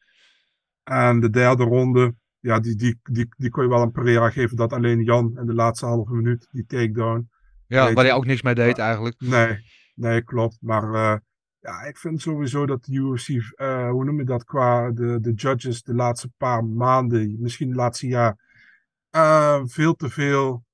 [0.82, 4.56] En de derde ronde, ja, die, die, die, die kon je wel aan Pereira geven.
[4.56, 7.28] Dat alleen Jan in de laatste halve minuut, die takedown.
[7.66, 9.14] Ja, waar hij ook niks mee deed eigenlijk.
[9.18, 9.58] Nee,
[9.94, 10.58] nee, klopt.
[10.60, 11.18] Maar eh,
[11.60, 15.32] ja, ik vind sowieso dat de UFC, eh, hoe noem je dat, qua de, de
[15.32, 18.45] judges de laatste paar maanden, misschien het laatste jaar,
[19.16, 20.64] eh, veel te veel,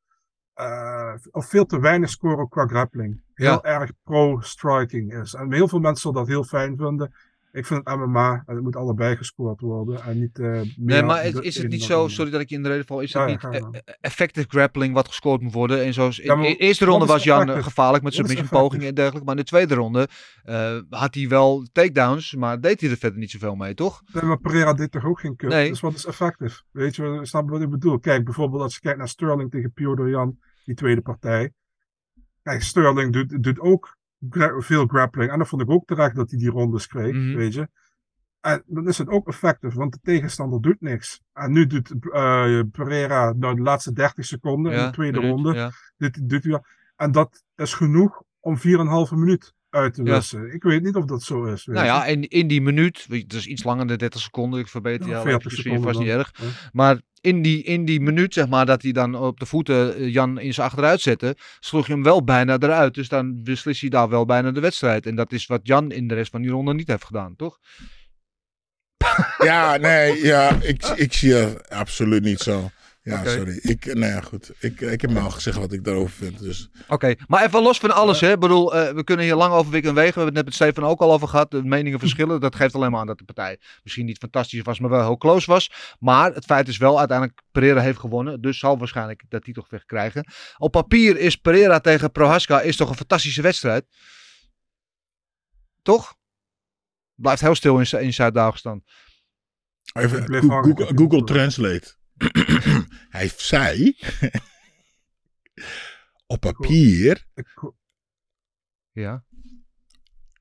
[0.55, 3.23] eh, of veel te weinig scoren qua grappling.
[3.35, 3.63] Heel Ja.
[3.63, 5.35] erg pro-striking is.
[5.35, 7.15] En heel veel mensen zullen dat heel fijn vinden.
[7.53, 10.03] Ik vind het MMA en het moet allebei gescoord worden.
[10.03, 12.69] En niet, eh, Nee, maar is, het niet zo, sorry dat ik je in de
[12.69, 13.53] reden val, is het ja, niet maar.
[13.83, 15.85] eh, effective grappling wat gescoord moet worden?
[15.85, 17.69] En zoals in de eerste ronde was Jan eh, effective?
[17.69, 19.01] gevaarlijk met submission pogingen en effective?
[19.01, 20.09] dergelijke, maar in de tweede ronde
[20.43, 24.03] eh, had hij wel takedowns, maar deed hij er verder niet zoveel mee, toch?
[24.13, 25.51] Nee, maar Pereira deed toch ook geen kut?
[25.51, 25.69] Nee.
[25.69, 26.63] Dus wat is effectief?
[26.71, 27.99] Weet je, wat- snap je wat ik bedoel?
[27.99, 31.53] Kijk, bijvoorbeeld als je kijkt naar Sterling tegen Piotr Jan, die tweede partij.
[32.43, 33.97] Kijk, Sterling doet, doet ook
[34.31, 35.31] gra- veel grappling.
[35.31, 37.37] En dat vond ik ook terecht dat hij die rondes kreeg, Mhm.
[37.37, 37.69] weet je.
[38.41, 41.21] En dan is het ook effectief, want de tegenstander doet niks.
[41.33, 45.53] En nu doet eh, Pereira nou, de laatste 30 seconden in de tweede minuut, ronde.
[45.55, 45.71] ja.
[45.97, 46.65] Dit, doet hij wel.
[46.97, 50.53] En dat is genoeg om 4,5 minuut uit te Ja.
[50.53, 51.67] Ik weet niet of dat zo is.
[51.67, 55.07] Nou ja, en in die minuut, het is iets langer dan 30 seconden, ik verbeter
[55.07, 56.33] Ja, je al 40 eventjes, vind je vast niet seconden erg.
[56.73, 60.13] Maar in die, in die minuut, zeg maar, dat hij dan op de voeten eh,
[60.13, 62.95] Jan in zijn achteruit zette, sloeg je hem wel bijna eruit.
[62.95, 65.07] Dus dan beslist hij daar wel bijna de wedstrijd.
[65.07, 67.59] En dat is wat Jan in de rest van die ronde niet heeft gedaan, toch?
[69.39, 72.71] Ja, nee, ja, ik, ik zie het absoluut niet zo.
[73.05, 73.59] Ja, sorry.
[73.63, 74.51] Ik, nou ja, goed.
[74.61, 76.39] Ik, ik heb maar al gezegd wat ik daarover vind.
[76.39, 76.71] Dus.
[76.89, 78.33] Oké, maar even los van alles, hè.
[78.33, 80.15] Ik bedoel, eh, we kunnen hier lang over wikken en wegen.
[80.15, 81.51] We hebben het net met Stefan ook al over gehad.
[81.51, 82.41] De meningen verschillen.
[82.41, 85.17] Dat geeft alleen maar aan dat de partij misschien niet fantastisch was, maar wel heel
[85.17, 85.97] close was.
[85.99, 88.41] Maar het feit is wel, uiteindelijk Pereira heeft gewonnen.
[88.41, 90.25] Dus zal waarschijnlijk dat titelgevecht krijgen.
[90.57, 93.85] Op papier is Pereira tegen Prohaska is toch een fantastische wedstrijd?
[95.83, 96.15] Toch?
[97.15, 98.83] Blijft heel stil in, in Zuid-Dagestan.
[99.93, 100.25] Even
[100.99, 102.01] Google Translate.
[103.17, 103.97] Hij zei.
[106.27, 107.27] op papier.
[108.93, 109.25] Ja,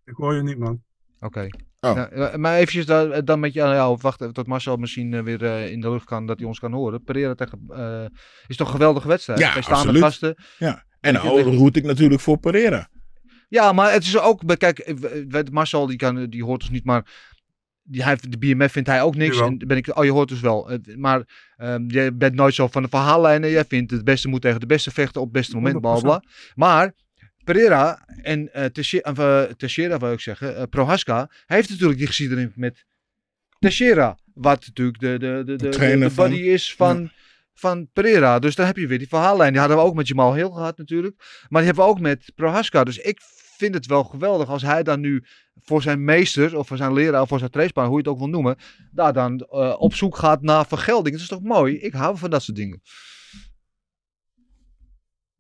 [0.05, 0.83] ik hoor je niet, man.
[1.19, 1.47] oké.
[1.79, 1.93] Oh.
[1.95, 3.97] Nou, eh, maar eventjes dan, dan met je aan jou.
[4.01, 6.59] Wacht even tot Marcel misschien eh, weer eh, in de lucht kan, dat hij ons
[6.59, 7.03] kan horen.
[7.03, 7.59] Pereira tegen...
[7.69, 8.05] eh,
[8.47, 9.39] is toch een geweldige wedstrijd?
[9.39, 10.03] Ja, Twee staande absoluut.
[10.03, 10.35] gasten.
[10.57, 10.85] Ja.
[10.99, 12.89] En nou roet ik natuurlijk voor Pereira.
[13.49, 14.57] Ja, maar het is ook...
[14.57, 17.30] Kijk, eh, Marcel die, kan, die hoort dus niet, maar...
[17.91, 19.37] Die, hij, de BMF vindt hij ook niks.
[19.45, 20.79] En ben ik, oh, je hoort dus wel.
[20.95, 23.49] Maar ehm je bent nooit zo van de verhaallijnen.
[23.49, 25.81] Jij vindt het beste moet tegen de beste vechten op het beste moment.
[25.81, 26.23] Bla, bla.
[26.55, 26.93] Maar
[27.43, 32.47] Pereira en eh Teixeira, Teixeira wil ik zeggen, eh, Prohaska, hij heeft natuurlijk die geschiedenis
[32.55, 32.85] met
[33.59, 34.17] Teixeira.
[34.33, 37.11] Wat natuurlijk de, de, de, de, de, van- is van,
[37.53, 38.39] van Pereira.
[38.39, 39.51] Dus dan heb je weer die verhaallijn.
[39.51, 41.15] Die hadden we ook met Jamal Hill gehad natuurlijk.
[41.49, 42.83] Maar die hebben we ook met Prohaska.
[42.83, 43.19] Dus ik
[43.61, 45.23] vind het wel geweldig als hij dan nu
[45.55, 48.17] voor zijn meester of voor zijn leraar of voor zijn tracepaar, hoe je het ook
[48.17, 48.57] wil noemen,
[48.91, 51.15] daar dan eh, op zoek gaat naar vergelding.
[51.15, 51.77] Dat is toch mooi?
[51.77, 52.81] Ik hou van dat soort dingen.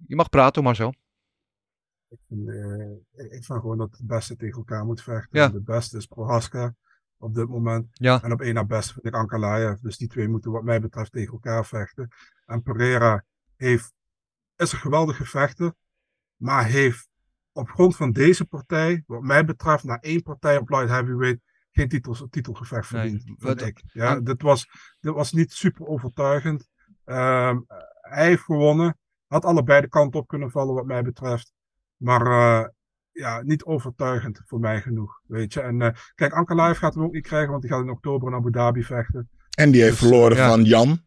[0.07, 0.91] Je mag praten, maar zo.
[2.07, 5.39] Ik vind, eh, ik vind gewoon dat de beste tegen elkaar moet vechten.
[5.39, 5.47] Ja.
[5.47, 6.75] De beste is Prohaska
[7.17, 7.87] op dit moment.
[7.91, 8.23] Ja.
[8.23, 9.79] En op één na beste vind ik Ankalaev.
[9.79, 12.07] Dus die twee moeten wat mij betreft tegen elkaar vechten.
[12.45, 13.93] En Pereira heeft,
[14.55, 15.73] is een geweldige vechter.
[16.35, 17.10] Maar heeft
[17.53, 21.39] op grond van deze partij, wat mij betreft, na één partij op light heavyweight,
[21.71, 23.23] geen titels, titelgevecht Nee, verdiend.
[23.23, 23.81] vind wat- ik.
[23.85, 24.67] Ja, dit, was,
[24.99, 26.69] dit was niet super overtuigend.
[27.05, 27.59] Ehm,
[28.01, 28.97] hij heeft gewonnen.
[29.27, 31.53] Had allebei de kant op kunnen vallen, wat mij betreft.
[31.97, 32.67] Maar eh,
[33.11, 35.21] ja, niet overtuigend voor mij genoeg.
[35.27, 35.61] Weet je.
[35.61, 38.35] En eh, kijk, Ankalaev gaat hem ook niet krijgen, want die gaat in oktober in
[38.35, 39.29] Abu Dhabi vechten.
[39.57, 40.49] En die heeft Dus, verloren ja.
[40.49, 41.01] van Jan.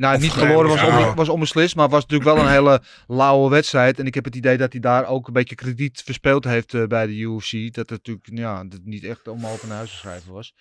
[0.00, 3.98] Nou, Of niet verloren was, was onbeslist, maar was natuurlijk wel een hele lauwe wedstrijd.
[3.98, 6.86] En ik heb het idee dat hij daar ook een beetje krediet verspeeld heeft eh,
[6.86, 7.74] bij de UFC.
[7.74, 10.54] Dat het natuurlijk ja, dat het niet echt om over naar huis te schrijven was.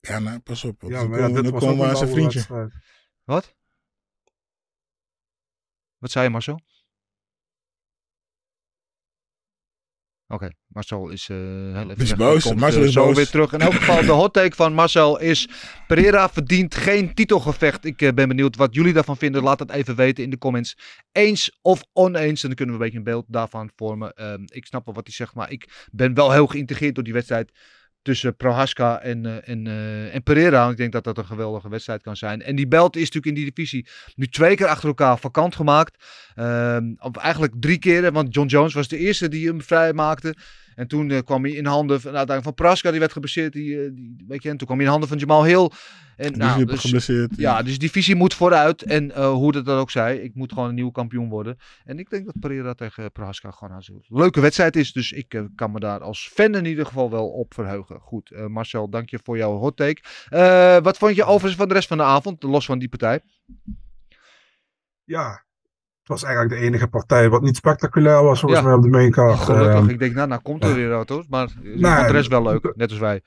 [0.00, 0.82] Ja, nou, pas op.
[0.86, 2.38] Ja, maar ja, komen, dit was ook een vriendje.
[2.38, 2.72] wedstrijd.
[3.24, 3.54] Wat?
[5.98, 6.60] Wat zei je, Marcel?
[10.28, 13.16] Oké, Marcel is heel even Is weg, boos, komt, Marcel eh, is zo boos.
[13.16, 13.52] weer terug.
[13.52, 15.48] In elk geval, de hot take van Marcel is...
[15.86, 17.84] Pereira verdient geen titelgevecht.
[17.84, 19.42] Ik eh, ben benieuwd wat jullie daarvan vinden.
[19.42, 20.76] Laat het even weten in de comments.
[21.12, 22.42] Eens of oneens.
[22.42, 24.12] En dan kunnen we een beetje een beeld daarvan vormen.
[24.12, 27.12] Ehm, ik snap wel wat hij zegt, maar ik ben wel heel geïntegreerd door die
[27.12, 27.52] wedstrijd
[28.06, 30.68] tussen Prohaska en, eh, en, eh, en Pereira.
[30.70, 32.42] Ik denk dat dat een geweldige wedstrijd kan zijn.
[32.42, 36.04] En die belt is natuurlijk in die divisie nu twee keer achter elkaar vakant gemaakt.
[36.98, 40.34] Of eigenlijk drie keren, want John Jones was de eerste die hem vrij maakte.
[40.76, 43.52] En toen eh, kwam hij in handen van, uiteindelijk van Praska, die werd geblesseerd.
[43.52, 45.70] Die, eh, die, weet je, en toen kwam hij in handen van Jamal Hill.
[46.16, 47.32] En, Die nou, dus, geblesseerd.
[47.36, 48.82] ja, dus die visie moet vooruit.
[48.82, 51.58] En eh, hoe dat dan ook zei, ik moet gewoon een nieuwe kampioen worden.
[51.84, 54.92] En ik denk dat Pereira tegen Prohaska gewoon een leuke wedstrijd is.
[54.92, 58.00] Dus ik kan me daar als fan in ieder geval wel op verheugen.
[58.00, 60.02] Goed, eh, Marcel, dank je voor jouw hot take.
[60.28, 63.20] Eh, wat vond je overigens van de rest van de avond, los van die partij?
[65.04, 65.45] Ja,
[66.08, 68.66] was eigenlijk de enige partij wat niet spectaculair was volgens Ja.
[68.66, 69.38] mij op de maincard.
[69.38, 71.26] Gelukkig, Ehm, ik denk, nou, nou komt er weer auto's.
[71.28, 73.22] Maar ik Nee, vond de rest wel leuk, net als wij.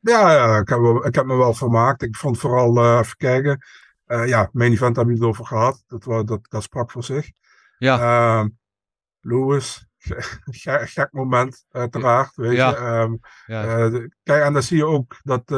[0.00, 2.02] Ja, ja ik, heb, wel- ik heb me wel vermaakt.
[2.02, 3.64] Ik vond vooral, eh, even kijken.
[4.04, 5.82] Eh, ja, main event hebben we het over gehad.
[5.86, 7.30] Dat, dat, dat sprak voor zich.
[7.78, 7.98] Ja.
[8.00, 8.48] Ehm,
[9.20, 9.86] Lewis,
[10.62, 12.34] gek, gek moment, uiteraard.
[12.36, 12.68] Weet Ja.
[12.70, 12.76] je.
[12.76, 13.14] Ehm,
[13.46, 13.64] Ja.
[13.64, 15.50] eh, kijk, en dan zie je ook dat,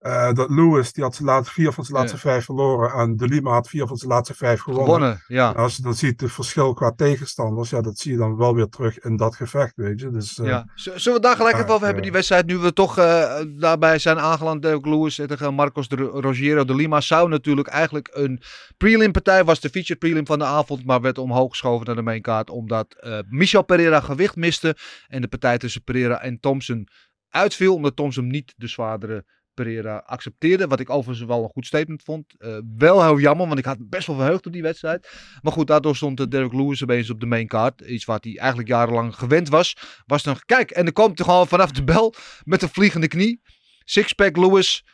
[0.00, 2.22] eh, dat Lewis, die had zijn laatste, vier van zijn laatste Ja.
[2.22, 2.92] vijf verloren.
[2.92, 4.86] En De Lima had vier van zijn laatste vijf gewonnen.
[4.86, 5.50] Gewonnen, ja.
[5.50, 8.68] Als je dan ziet het verschil qua tegenstanders, ja, dat zie je dan wel weer
[8.68, 10.10] terug in dat gevecht, weet je.
[10.10, 10.66] Dus, eh, Ja.
[10.74, 12.46] Zullen we daar gelijk even over hebben, die wedstrijd?
[12.46, 17.00] Nu we toch eh, daarbij zijn aangeland, Derek Lewis tegen Marcos de Rogero de Lima.
[17.00, 18.42] Zou natuurlijk eigenlijk een
[18.76, 22.02] prelim partij, was de featured prelim van de avond, maar werd omhoog geschoven naar de
[22.02, 22.50] mainkaart.
[22.50, 22.96] Omdat
[23.28, 24.76] Michel Pereira gewicht miste
[25.08, 26.88] en de partij tussen Pereira en Thompson
[27.28, 27.74] uitviel.
[27.74, 29.24] Omdat Thompson niet de zwaardere
[29.54, 30.66] Pereira accepteerde.
[30.66, 32.34] Wat ik overigens wel een goed statement vond.
[32.38, 35.08] Eh, wel heel jammer, want ik had best wel verheugd op die wedstrijd.
[35.42, 37.80] Maar goed, daardoor stond eh, Derek Lewis opeens op de maincard.
[37.80, 39.76] Iets wat hij eigenlijk jarenlang gewend was.
[40.06, 43.40] Was dan, kijk, en dan komt er gewoon vanaf de bel met een vliegende knie.
[43.84, 44.84] Sixpack Lewis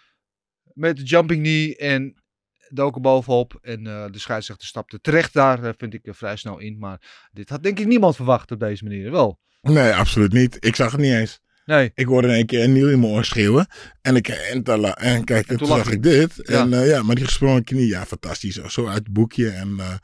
[0.73, 2.25] met de jumping knee en
[2.69, 3.59] doken bovenop.
[3.63, 6.79] En eh, de scheidsrechter stapte terecht daar, eh, vind ik eh, vrij snel in.
[6.79, 9.11] Maar dit had denk ik niemand verwacht op deze manier.
[9.11, 10.57] Wel, Nee, absoluut niet.
[10.65, 11.41] Ik zag het niet eens.
[11.67, 11.91] Nee.
[11.95, 13.67] Ik hoorde in één keer een nieuw in mijn oor schreeuwen.
[14.03, 16.33] En, ik, en, tala- en kijk, En toen zag ik dit.
[16.37, 16.61] Ja.
[16.61, 18.55] En eh, ja, maar die gesprongen knie, ja, fantastisch.
[18.55, 19.49] Zo uit het boekje.
[19.49, 19.95] En eh,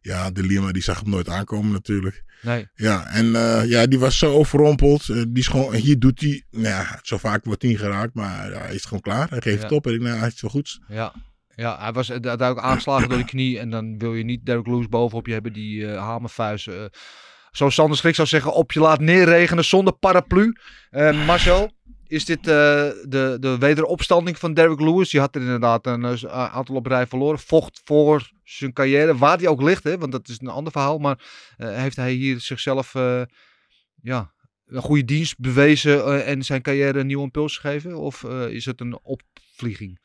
[0.00, 2.24] ja, de Lima, die zag hem nooit aankomen natuurlijk.
[2.42, 2.68] Nee.
[2.74, 5.06] Ja, en eh, ja, die was zo overrompeld.
[5.06, 8.14] Die is gewoon, hier doet hij, nou ja, zo vaak wordt hij niet geraakt.
[8.14, 9.28] Maar hij is gewoon klaar.
[9.28, 9.62] Hij geeft Ja.
[9.62, 9.86] het op.
[9.86, 10.78] En ik, nou, hij is wel goed.
[10.88, 11.14] Ja.
[11.54, 13.58] Ja, hij was uiteindelijk aangeslagen door de knie.
[13.58, 16.68] En dan wil je niet Derek Lewis bovenop je hebben die hamervuist.
[17.58, 20.56] Zoals Sander Schrik zou zeggen, op je laat neerregenen zonder paraplu.
[20.90, 21.70] Eh, Marcel,
[22.06, 25.10] is dit eh, de, de wederopstanding van Derek Lewis?
[25.10, 27.38] Die had er inderdaad een eh, aantal op rij verloren.
[27.38, 30.98] Vocht voor zijn carrière, waar die ook ligt, hè, want dat is een ander verhaal.
[30.98, 31.18] Maar
[31.56, 32.92] heeft hij hier zichzelf
[34.02, 34.32] ja,
[34.66, 37.96] een goede dienst bewezen en zijn carrière een nieuwe impuls gegeven?
[37.96, 39.98] Of is het een opvlieging?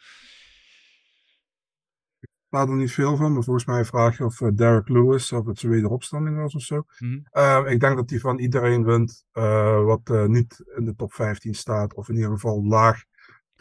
[2.54, 5.45] Laat er niet veel van, maar volgens mij vraag je of eh, Derek Lewis of
[5.45, 6.84] het zijn wederopstanding was of zo.
[6.99, 7.20] Mhm.
[7.32, 11.14] Eh, ik denk dat hij van iedereen wint eh, wat eh, niet in de top
[11.14, 13.04] 15 staat, of in ieder geval laag.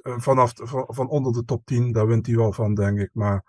[0.03, 3.11] vanaf de- van, van onder de top 10, daar wint hij wel van, denk ik.
[3.13, 3.45] Maar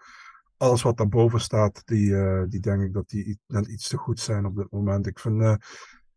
[0.57, 2.15] alles wat daarboven staat, die,
[2.47, 5.07] die denk ik dat die net iets te goed zijn op dit moment.
[5.07, 5.59] Ik vind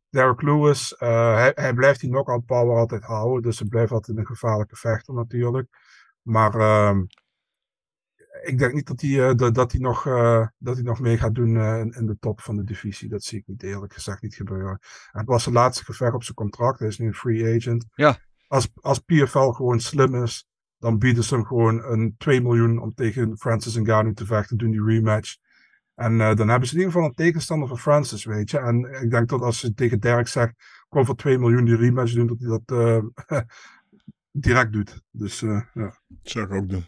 [0.09, 4.27] Derek Lewis, hij, hij blijft die knockout power altijd houden, dus hij blijft altijd een
[4.27, 5.68] gevaarlijke vechter natuurlijk.
[6.22, 7.03] Maar ehm,
[8.43, 11.18] ik denk niet dat hij, eh, dat, dat, hij nog, eh, dat hij nog mee
[11.18, 13.09] gaat doen eh, in, in de top van de divisie.
[13.09, 14.78] Dat zie ik niet eerlijk gezegd niet gebeuren.
[15.12, 16.78] En het was zijn laatste gevecht op zijn contract.
[16.78, 17.87] Hij is nu een free agent.
[17.95, 18.18] Ja.
[18.47, 20.47] Als, als PFL gewoon slim is,
[20.78, 24.57] dan bieden ze hem gewoon een 2 miljoen om tegen Francis Ngannou te vechten.
[24.57, 25.37] Doen die rematch.
[25.95, 28.59] En dan hebben ze in ieder geval een tegenstander van Francis, weet je.
[28.59, 30.55] En ik denk dat als ze tegen Derek zegt,
[30.89, 32.78] kom voor 2 miljoen die rematch doen, dat hij dat
[33.28, 33.41] eh,
[34.47, 35.03] direct doet.
[35.11, 36.01] Dus eh, ja.
[36.09, 36.87] Dat zou ik ook doen.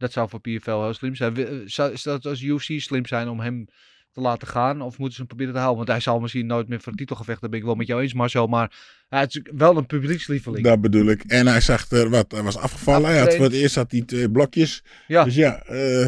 [0.00, 1.36] Dat zou voor PFL heel slim zijn.
[1.36, 3.66] Eh, Zou, is dat als UFC slim zijn om hem
[4.12, 4.80] te laten gaan?
[4.80, 5.78] Of moeten ze hem proberen te houden?
[5.78, 7.40] Want hij zal misschien nooit meer voor een titelgevecht.
[7.40, 8.46] Dat ben ik wel met jou eens, Marcel.
[8.46, 8.72] Maar
[9.08, 10.64] hij is wel een publiekslieveling.
[10.64, 11.22] Dat bedoel ik.
[11.26, 13.10] En hij zag er wat, hij was afgevallen.
[13.10, 14.82] Hij had voor het eerst had hij twee blokjes.
[15.06, 15.24] Ja.
[15.24, 16.06] Dus ja, eh,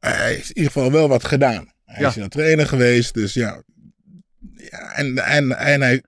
[0.00, 1.72] hij heeft in ieder geval wel wat gedaan.
[1.84, 2.08] Hij Ja.
[2.08, 3.62] is een trainer geweest, dus ja.
[4.70, 6.02] Ja en, en, en hij,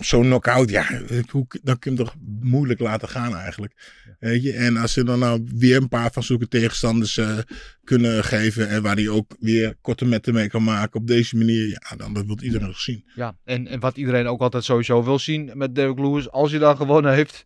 [0.00, 0.86] zo'n knockout, ja,
[1.30, 3.74] hoe, dan kun je hem toch moeilijk laten gaan eigenlijk.
[4.18, 4.52] Weet je?
[4.52, 7.38] En als ze dan nou weer een paar van zulke tegenstanders eh,
[7.84, 11.68] kunnen geven en waar hij ook weer korte metten mee kan maken op deze manier,
[11.68, 13.04] ja, dan dat wil iedereen nog zien.
[13.14, 16.30] Ja, en, en wat iedereen ook altijd sowieso wil zien met Derek Lewis.
[16.30, 17.44] Als hij dan gewonnen heeft,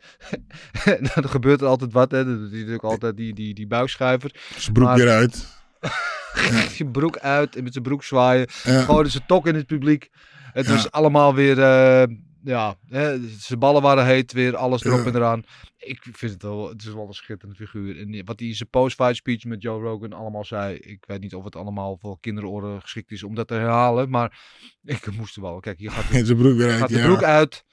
[1.15, 2.11] dan gebeurt er altijd wat.
[2.11, 2.25] Hè.
[2.25, 4.31] Doet hij natuurlijk altijd die, die, die buikschuiver.
[4.57, 5.47] Zijn broek Maar- weer uit.
[6.77, 8.47] Zijn broek uit en met zijn broek zwaaien.
[8.65, 8.83] Ja.
[8.83, 10.11] Gooiden ze tok in het publiek.
[10.57, 15.15] Het was allemaal weer, eh, ja, hè, zijn ballen waren heet, weer alles erop en
[15.15, 15.45] eraan.
[15.77, 18.01] Ik vind het wel, het is wel een schitterende figuur.
[18.01, 21.35] En wat hij in zijn post-fight speech met Joe Rogan allemaal zei, ik weet niet
[21.35, 24.39] of het allemaal voor kinderoren geschikt is om dat te herhalen, maar
[24.85, 25.61] ik moest er wel.
[25.61, 26.79] Kijk, hier gaat, de- broek weer uit.
[26.79, 27.65] gaat de broek uit.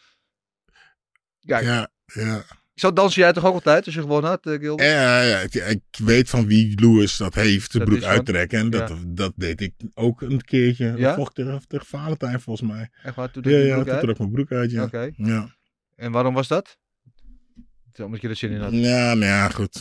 [1.45, 2.43] Kijk, Ja, ja.
[2.76, 4.89] Zo dans jij toch ook altijd als je gewonnen had, eh, Gilbert?
[4.89, 8.59] Ja, ja, ik, ik weet van wie Lewis dat heeft, de Dat broek uittrekken.
[8.59, 8.95] En dat, ja.
[9.07, 10.93] dat deed ik ook een keertje.
[10.97, 11.15] Ja?
[11.15, 12.89] Vocht tegen, tegen Valentijn volgens mij.
[13.03, 14.84] Echt waar, toen Ja, ja, toen trok mijn broek uit, ja.
[14.84, 15.11] Oké.
[15.15, 15.55] Ja,
[15.95, 16.78] En waarom was dat?
[18.00, 18.72] Omdat je er zin in had.
[18.72, 19.80] ja, nou ja, goed.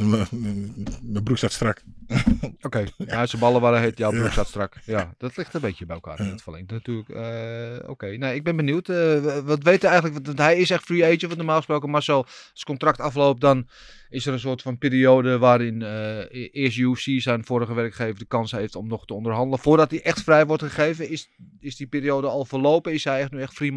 [1.03, 1.83] Mijn broek zat strak.
[2.61, 4.33] Oké, ja, zijn ballen waren heet, jouw broek Ja.
[4.33, 4.77] zat strak.
[4.85, 7.09] Ja, dat ligt een beetje bij elkaar in het verlengd natuurlijk.
[7.09, 8.89] Eh, Oké, nee, ik ben benieuwd.
[8.89, 10.27] Eh, wat weet hij eigenlijk?
[10.27, 13.69] Want hij is echt free agent, want normaal gesproken Marcel, als contract afloopt, dan
[14.09, 18.53] is er een soort van periode waarin eh, eerst UFC zijn vorige werkgever de kans
[18.53, 19.59] heeft om nog te onderhandelen.
[19.59, 21.29] Voordat hij echt vrij wordt gegeven, is,
[21.61, 22.93] is die periode al verlopen?
[22.93, 23.73] Is hij echt nu echt, free,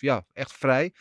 [0.00, 0.92] ja, echt vrij?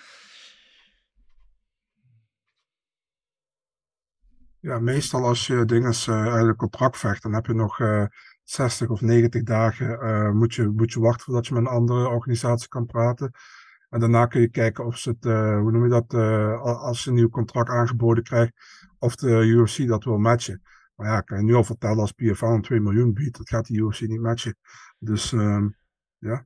[4.68, 8.06] Ja, meestal als je dinges eh, uit een contract vecht, dan heb je nog eh,
[8.44, 12.08] 60 of 90 dagen uh, moet, je, moet je wachten voordat je met een andere
[12.08, 13.32] organisatie kan praten.
[13.90, 15.24] En daarna kun je kijken of ze het,
[15.62, 16.14] hoe noem je dat,
[16.62, 18.54] als ze een nieuw contract aangeboden krijgt,
[19.00, 20.62] of de UFC dat wil matchen.
[20.96, 23.50] Maar ja, ik kan je nu al vertellen, als PFL een 2 miljoen biedt, dat
[23.50, 24.58] gaat de UFC niet matchen.
[25.00, 25.76] Dus um,
[26.18, 26.46] ja,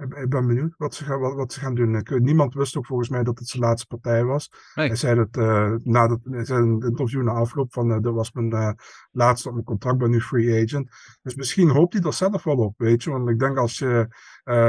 [0.00, 2.04] ik ben benieuwd wat ze, gaan, wat, wat ze gaan doen.
[2.18, 4.50] Niemand wist ook volgens mij dat het zijn laatste partij was.
[4.74, 4.86] Nee.
[4.86, 8.00] Hij zei dat uh, na dat, hij zei in het interview na afloop van uh,
[8.00, 8.70] dat was mijn uh,
[9.10, 10.90] laatste op mijn contract, ben nu free agent.
[11.22, 13.10] Dus misschien hoopt hij er zelf wel op, weet je.
[13.10, 14.06] Want ik denk, als je,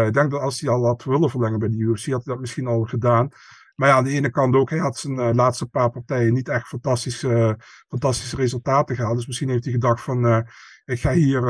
[0.07, 2.39] ik denk dat als hij al had willen verlengen bij de UFC, had hij dat
[2.39, 3.29] misschien al gedaan.
[3.75, 6.67] Maar ja, aan de ene kant ook, hij had zijn laatste paar partijen niet echt
[6.67, 9.15] fantastische, fantastische resultaten gehaald.
[9.15, 10.45] Dus misschien heeft hij gedacht van,
[10.85, 11.41] ik ga hier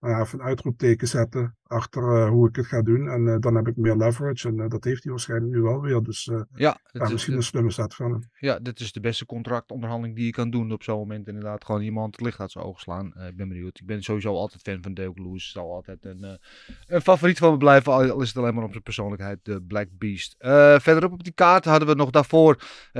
[0.00, 3.08] nou een uitroepteken zetten achter uh, hoe ik het ga doen.
[3.08, 4.48] En uh, dan heb ik meer leverage.
[4.48, 6.02] En uh, dat heeft hij waarschijnlijk nu wel weer.
[6.02, 8.30] Dus ja, ja, misschien een slimme zet van hem.
[8.38, 11.28] Ja, dit is de beste contractonderhandeling die je kan doen op zo'n moment.
[11.28, 13.06] Inderdaad, gewoon iemand het licht uit zijn ogen slaan.
[13.06, 13.78] ik ben benieuwd.
[13.78, 15.50] Ik ben sowieso altijd fan van Dale Lewis.
[15.50, 16.38] Zal altijd een,
[16.86, 17.92] een favoriet van me blijven.
[17.92, 19.38] Al is het alleen maar op zijn persoonlijkheid.
[19.42, 20.34] De Black Beast.
[20.82, 22.58] verderop op die kaart hadden we nog daarvoor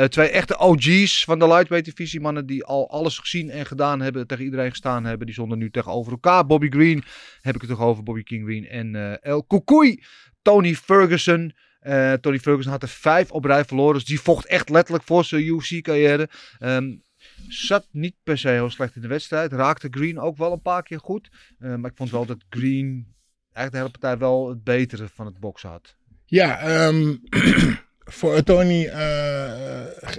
[0.09, 2.21] twee echte OG's van de lightweight divisie.
[2.21, 4.27] Mannen die al alles gezien en gedaan hebben.
[4.27, 5.27] Tegen iedereen gestaan hebben.
[5.27, 6.47] Die stonden nu tegenover elkaar.
[6.47, 7.05] Bobby Green
[7.41, 8.03] heb ik het toch over.
[8.03, 10.03] Bobby King En uh, El Kukui.
[10.43, 11.55] Tony Ferguson.
[11.83, 13.95] Uh, Tony Ferguson had er vijf op rij verloren.
[13.95, 16.29] Dus die vocht echt letterlijk voor zijn UFC-carrière.
[16.61, 17.03] Um,
[17.49, 19.53] zat niet per se heel slecht in de wedstrijd.
[19.53, 21.31] Raakte Green ook wel een paar keer goed.
[21.59, 23.15] Uh, maar ik vond wel dat Green
[23.53, 25.97] eigenlijk de hele partij wel het betere van het boksen had.
[26.25, 27.21] Ja, um,
[28.05, 29.51] voor Tony uh,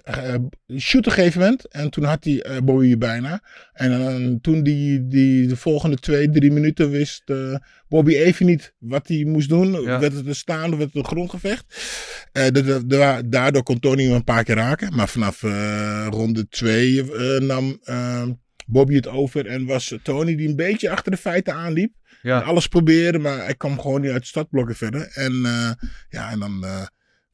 [0.08, 0.36] uh,
[0.78, 1.68] shoot een gegeven moment.
[1.68, 3.44] En toen had hij Bobby bijna.
[3.74, 7.24] En toen die, die de volgende twee, drie minuten wist
[7.88, 9.82] Bobby even niet wat hij moest doen.
[9.82, 10.00] Ja.
[10.00, 11.66] Werd het een staan of werd het een grondgevecht.
[13.26, 14.96] Daardoor kon Tony hem een paar keer raken.
[14.96, 15.42] Maar vanaf
[16.10, 17.04] ronde twee
[17.40, 17.80] nam
[18.66, 19.48] Bobby het over.
[19.48, 21.94] En was Tony die een beetje achter de feiten aanliep.
[22.22, 22.40] Ja.
[22.40, 25.12] Alles probeerde, maar hij kwam gewoon niet uit de startblokken verder.
[25.14, 25.34] En
[26.10, 26.66] ja, en dan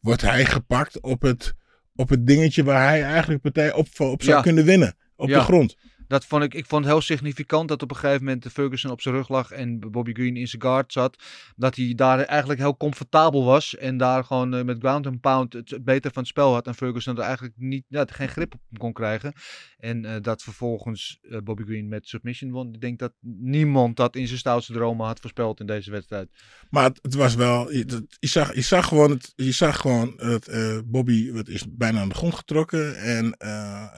[0.01, 1.53] wordt hij gepakt op het,
[1.95, 4.41] op het dingetje waar hij eigenlijk partij op, op zou Ja.
[4.41, 4.95] kunnen winnen.
[5.15, 5.37] Op Ja.
[5.37, 5.77] de grond.
[6.11, 9.01] Dat vond ik, ik vond het heel significant dat op een gegeven moment Ferguson op
[9.01, 11.23] zijn rug lag en Bobby Green in zijn guard zat.
[11.55, 15.53] Dat hij daar eigenlijk heel comfortabel was en daar gewoon eh, met ground and pound
[15.53, 16.67] het, het beter van het spel had.
[16.67, 19.33] En Ferguson er eigenlijk niet, ja, geen grip op kon krijgen.
[19.77, 22.73] En eh, dat vervolgens eh, Bobby Green met submission won.
[22.73, 26.29] Ik denk dat niemand dat in zijn stoutste dromen had voorspeld in deze wedstrijd.
[26.69, 30.49] Maar het, het was wel, je, zag, je zag gewoon, het, je zag gewoon het,
[30.85, 33.35] Bobby wat is bijna aan de grond getrokken en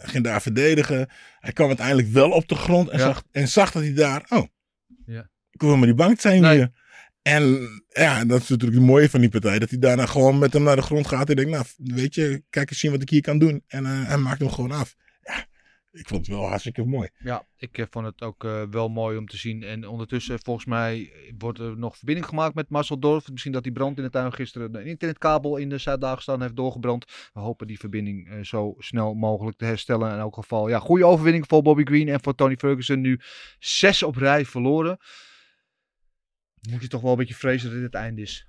[0.04, 1.10] ging daar verdedigen.
[1.44, 3.06] Hij kwam uiteindelijk wel op de grond en, Ja.
[3.06, 4.44] zag, en zag dat hij daar, oh,
[5.06, 5.30] Ja.
[5.52, 6.56] ik wil maar die bank zijn Nee.
[6.56, 6.72] hier.
[7.22, 9.60] En ja, dat is natuurlijk het mooie van die partij.
[9.60, 11.30] Dat hij daarna gewoon met hem naar de grond gaat.
[11.30, 13.64] En denkt, nou, weet je, kijk eens zien wat ik hier kan doen.
[13.68, 14.96] En eh, hij maakt hem gewoon af.
[15.94, 17.10] Ik vond het wel hartstikke mooi.
[17.18, 19.64] Ja, ik eh, vond het ook eh, wel mooi om te zien.
[19.64, 23.32] En ondertussen, volgens mij, wordt er nog verbinding gemaakt met Marcel Dorf.
[23.32, 27.06] Misschien dat die brand in de tuin gisteren een internetkabel in de Zuid-Dagestan heeft doorgebrand.
[27.34, 30.12] We hopen die verbinding eh, zo snel mogelijk te herstellen.
[30.12, 33.02] In elk geval, ja, goede overwinning voor Bobby Green en voor Tony Ferguson.
[33.02, 33.20] Nu
[33.60, 34.98] zes op rij verloren.
[36.70, 38.48] Moet je toch wel een beetje vrezen dat dit het einde is.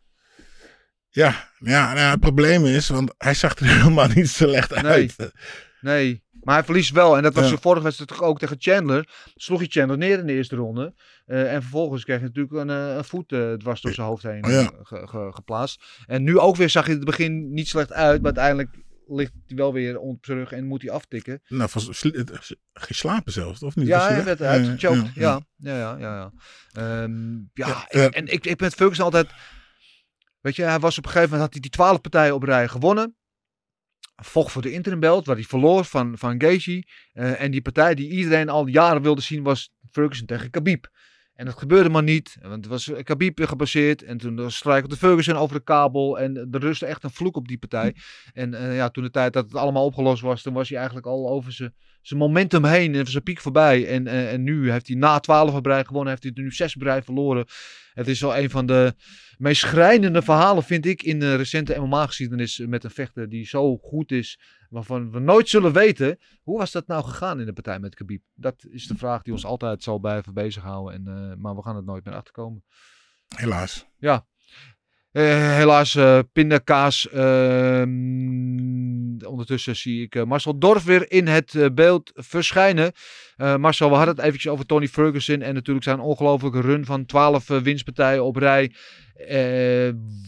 [1.09, 4.85] Ja, ja nou, het probleem is, want hij zag er helemaal niet slecht Nee.
[4.85, 5.33] uit.
[5.81, 7.17] Nee, maar hij verliest wel.
[7.17, 7.51] En dat was Ja.
[7.55, 9.09] de vorige wedstrijd toch ook tegen Chandler.
[9.35, 10.95] Sloeg hij Chandler neer in de eerste ronde.
[11.27, 14.23] Eh, en vervolgens kreeg hij natuurlijk een, eh, een voet eh, dwars door zijn hoofd
[14.23, 14.71] heen Oh ja.
[14.83, 15.85] ge- ge- geplaatst.
[16.07, 18.17] En nu ook weer zag hij het begin niet slecht uit.
[18.23, 21.43] Maar uiteindelijk ligt hij wel weer op zijn rug en moet hij aftikken.
[21.49, 21.71] Nou,
[22.73, 23.87] geslapen zelfs, of niet?
[23.87, 25.15] Ja, hij werd uitgechoked.
[25.15, 26.17] ja, Ja, ja, ja, ja.
[26.17, 26.33] ja.
[27.03, 29.27] Ehm, ja, Ja, en, eh, en ik, ik ben het Ferguson altijd...
[30.41, 32.69] Weet je, hij was op een gegeven moment, had hij die twaalf partijen op rij
[32.69, 33.17] gewonnen.
[34.17, 36.87] Vocht voor de interim belt, waar hij verloor van, van Gaethje.
[37.13, 40.89] Eh, en die partij die iedereen al jaren wilde zien was Ferguson tegen Khabib.
[41.35, 44.03] En dat gebeurde maar niet, want het was Khabib weer gebaseerd.
[44.03, 46.19] En toen strijkelde Ferguson over de kabel.
[46.19, 47.95] En er rustte echt een vloek op die partij.
[48.33, 51.07] En eh, ja, toen de tijd dat het allemaal opgelost was, toen was hij eigenlijk
[51.07, 51.53] al over
[52.03, 53.87] zijn momentum heen en zijn piek voorbij.
[53.87, 56.75] En, eh, en nu heeft hij na 12 op rij gewonnen, heeft hij nu 6
[56.75, 57.47] op rij verloren.
[57.95, 58.95] Het is wel een van de
[59.39, 62.59] meest schrijnende verhalen, vind ik, in de recente MMA-geschiedenis.
[62.59, 66.19] Met een vechter die zo goed is, waarvan we nooit zullen weten.
[66.43, 68.23] Hoe was dat nou gegaan in de partij met Khabib?
[68.35, 70.95] Dat is de vraag die ons altijd zal blijven bezighouden.
[70.95, 72.65] En, eh, maar we gaan het nooit meer achterkomen.
[73.37, 73.87] Helaas.
[73.99, 74.27] Ja.
[75.15, 77.09] Eh, helaas, eh pindakaas.
[77.09, 77.89] Ehm,
[79.27, 82.93] ondertussen zie ik eh, Marcel Dorf weer in het beeld verschijnen.
[83.37, 85.41] Marcel, we hadden het eventjes over Tony Ferguson.
[85.43, 88.75] En natuurlijk zijn ongelofelijke run van 12 eh, winstpartijen op rij.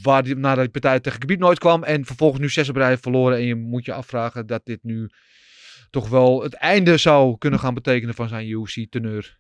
[0.03, 1.83] waar die, nadat die partij tegen Gebied nooit kwam.
[1.83, 3.37] En vervolgens nu 6 op verloren.
[3.37, 5.11] En je moet je afvragen dat dit nu
[5.91, 9.39] toch wel het einde zou kunnen gaan betekenen van zijn UFC-teneur.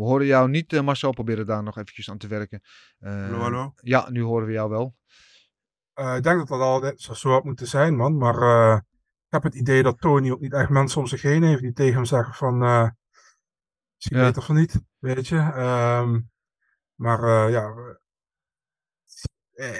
[0.00, 1.12] We horen jou niet, eh, Marcel.
[1.12, 2.60] Proberen daar nog eventjes aan te werken.
[2.98, 3.72] Hallo, hallo.
[3.76, 4.94] Ja, nu horen we jou wel.
[5.92, 8.16] Eh, ik denk dat dat al zo, had moeten zijn, man.
[8.16, 8.76] Maar eh,
[9.26, 11.72] ik heb het idee dat Tony ook niet echt mensen om zich heen heeft die
[11.72, 12.58] tegen hem zeggen van...
[13.94, 14.24] misschien Ja.
[14.24, 15.36] beter van niet, weet je.
[15.36, 16.20] Ehm,
[16.94, 17.74] maar ja...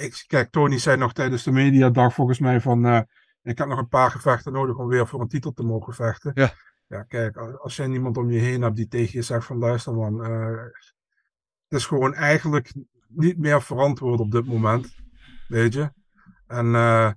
[0.01, 3.07] Ik, kijk, Tony zei nog tijdens de mediadag volgens mij van...
[3.43, 6.31] ik heb nog een paar gevechten nodig om weer voor een titel te mogen vechten.
[6.35, 6.55] Ja.
[6.91, 9.59] Ja, kijk, als, jij niemand om je heen hebt die tegen je zegt van...
[9.59, 10.63] Luister man, eh,
[11.69, 12.73] het is gewoon eigenlijk
[13.09, 14.95] niet meer verantwoord op dit moment.
[15.49, 15.93] Weet je?
[16.47, 17.11] En eh,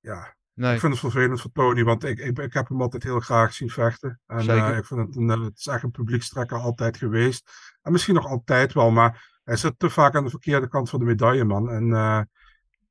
[0.00, 0.74] ja, Nee.
[0.74, 3.54] ik vind het vervelend voor Tony, want ik, ik, ik heb hem altijd heel graag
[3.54, 4.20] zien vechten.
[4.26, 7.50] En eh, ik vind het, een, het is echt een publiekstrekker altijd geweest.
[7.82, 10.98] En misschien nog altijd wel, maar hij zit te vaak aan de verkeerde kant van
[10.98, 11.70] de medaille, man.
[11.70, 11.92] En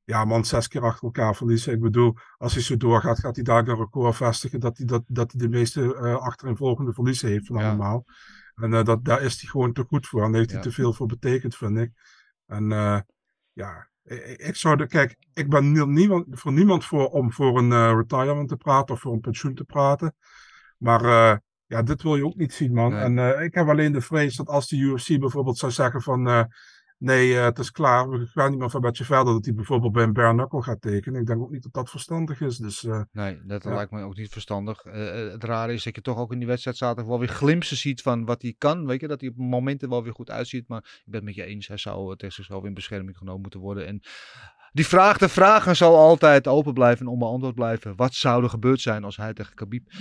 [0.05, 1.73] ja, man, zes keer achter elkaar verliezen.
[1.73, 5.03] Ik bedoel, als hij zo doorgaat, gaat hij daar een record vestigen dat hij, dat,
[5.07, 7.67] dat hij de meeste eh achtereenvolgende verliezen heeft van Ja.
[7.67, 8.03] allemaal.
[8.55, 10.23] En eh, dat, daar is hij gewoon te goed voor.
[10.23, 11.91] En daar heeft hij te veel voor betekend, vind ik.
[12.45, 12.99] En eh,
[13.51, 17.57] ja, ik, ik zou de, kijk, ik ben nie- niemand, voor niemand voor om voor
[17.57, 20.15] een retirement te praten of voor een pensioen te praten.
[20.77, 21.01] Maar
[21.65, 22.91] ja, dit wil je ook niet zien, man.
[22.91, 23.01] Nee.
[23.01, 26.47] En ik heb alleen de vrees dat als de UFC bijvoorbeeld zou zeggen van
[27.05, 29.91] nee, eh, het is klaar, we gaan niet meer van beetje verder, dat hij bijvoorbeeld
[29.93, 31.21] bij een bare knuckle gaat tekenen.
[31.21, 32.57] Ik denk ook niet dat dat verstandig is.
[32.57, 33.73] Dus eh, Nee, dat Ja.
[33.73, 34.83] lijkt me ook niet verstandig.
[34.85, 37.77] Eh, het rare is dat je toch ook in die wedstrijd zaterdag wel weer glimpsen
[37.77, 38.85] ziet van wat hij kan.
[38.85, 40.67] Weet je, dat hij op momenten wel weer goed uitziet.
[40.67, 43.59] Maar ik ben het met je eens, hij zou tegen zichzelf in bescherming genomen moeten
[43.59, 43.87] worden.
[43.87, 44.01] En
[44.71, 47.95] die vraag de vragen zal altijd open blijven en onbeantwoord blijven.
[47.95, 49.91] Wat zou er gebeurd zijn als hij tegen Khabib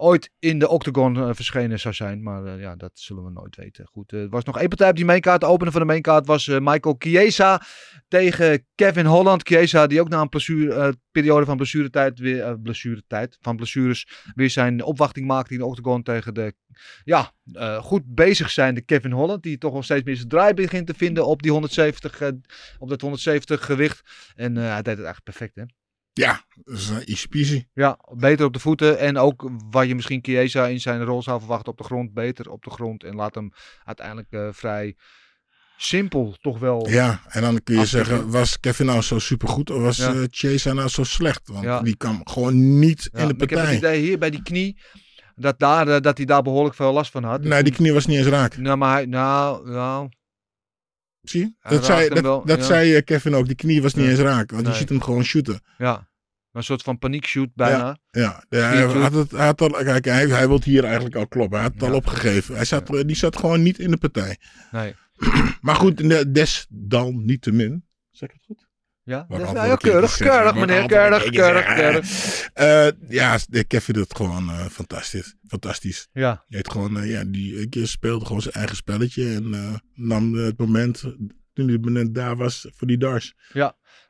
[0.00, 2.22] ooit in de octagon eh, verschenen zou zijn?
[2.22, 3.86] Maar eh, ja, dat zullen we nooit weten.
[3.86, 5.40] Goed, eh, er was nog één partij op die mainkaart.
[5.40, 7.62] De opener van de mainkaart was Michael Chiesa
[8.08, 9.42] tegen Kevin Holland.
[9.42, 14.82] Chiesa die ook na een blessure, periode van blessuretijd weer, blessuretijd, van blessures weer zijn
[14.82, 16.54] opwachting maakte in de octagon tegen de
[17.04, 17.32] ja,
[17.80, 19.42] goed bezig zijnde Kevin Holland.
[19.42, 22.28] Die toch wel steeds meer zijn draai begint te vinden op die 170, eh,
[22.78, 24.32] op dat 170 gewicht.
[24.34, 25.62] En hij deed het eigenlijk perfect hè.
[26.20, 27.64] Ja, dat is uh, easy peasy.
[27.72, 28.98] Ja, beter op de voeten.
[28.98, 32.12] En ook waar je misschien Chiesa in zijn rol zou verwachten op de grond.
[32.14, 33.04] Beter op de grond.
[33.04, 33.50] En laat hem
[33.84, 34.96] uiteindelijk eh, vrij
[35.76, 36.88] simpel toch wel.
[36.88, 40.12] Ja, en dan kun je zeggen, was Kevin nou zo supergoed of was Ja.
[40.14, 41.48] eh, Chase nou zo slecht?
[41.48, 41.80] Want Ja.
[41.82, 43.76] die kwam gewoon niet Ja, in de maar ik heb het partij.
[43.76, 44.80] idee hier bij die knie.
[45.34, 47.42] Dat, daar, eh, dat hij daar behoorlijk veel last van had.
[47.44, 48.56] Nee, die knie was niet eens raak.
[48.56, 50.08] Nou, maar hij, nou, nou,
[51.20, 51.70] Zie je?
[51.70, 52.64] Dat, zei, dat, wel, dat ja.
[52.64, 53.46] zei eh, Kevin ook.
[53.46, 54.50] Die knie was niet eens raak.
[54.50, 54.72] Want Nee.
[54.72, 55.60] je ziet hem gewoon shooten.
[55.78, 56.08] ja.
[56.52, 57.98] Een soort van paniekshoot bijna.
[58.10, 61.26] Ja, ja, hij, had het, hij, had al, kijk, hij, hij wil hier eigenlijk al
[61.28, 61.58] kloppen.
[61.58, 61.88] Hij had het Ja.
[61.88, 62.54] al opgegeven.
[62.54, 64.38] Hij zat, Die zat gewoon niet in de partij.
[64.70, 64.94] Nee.
[65.60, 67.84] Maar goed, des dan niet te min.
[68.10, 68.68] Zeg ik het goed?
[69.02, 72.48] Ja, dat nou, ja keer keurig, keurig meneer, keurig, keurig, keurig.
[72.52, 75.34] Eh, ja, de Kevin doet het gewoon eh, fantastisch.
[75.48, 76.08] Fantastisch.
[76.12, 79.34] Ja, Hij gewoon, eh, ja, die ik speelde gewoon zijn eigen spelletje.
[79.34, 81.00] En eh, nam het moment,
[81.52, 83.34] toen hij het moment daar was, voor die dars.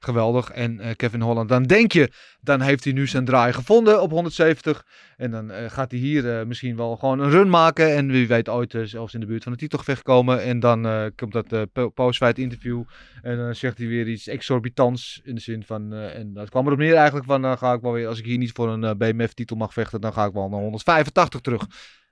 [0.05, 0.51] Geweldig.
[0.51, 4.11] En eh, Kevin Holland, dan denk je, dan heeft hij nu zijn draai gevonden op
[4.11, 4.85] 170.
[5.17, 7.97] En dan eh, gaat hij hier eh, misschien wel gewoon een run maken.
[7.97, 10.43] En wie weet ooit zelfs in de buurt van de titelgevecht komen.
[10.43, 12.83] En dan komt dat po- post-fight interview.
[13.23, 15.21] En dan zegt hij weer iets exorbitants.
[15.25, 17.93] In de zin van, en dat kwam erop neer eigenlijk van, dan ga ik wel
[17.93, 20.49] weer, als ik hier niet voor een eh, BMF-titel mag vechten, dan ga ik wel
[20.49, 21.63] naar 185 terug.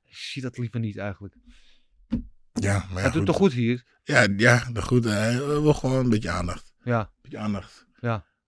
[0.04, 1.34] Ik zie dat liever niet eigenlijk.
[2.52, 3.26] Ja, maar ja, Hij doet goed.
[3.26, 3.84] toch goed hier?
[4.04, 5.04] Ja, ja, de goed.
[5.04, 6.67] Hij wil gewoon een beetje aandacht.
[6.88, 7.10] Ja.
[7.22, 7.86] Beetje aandacht.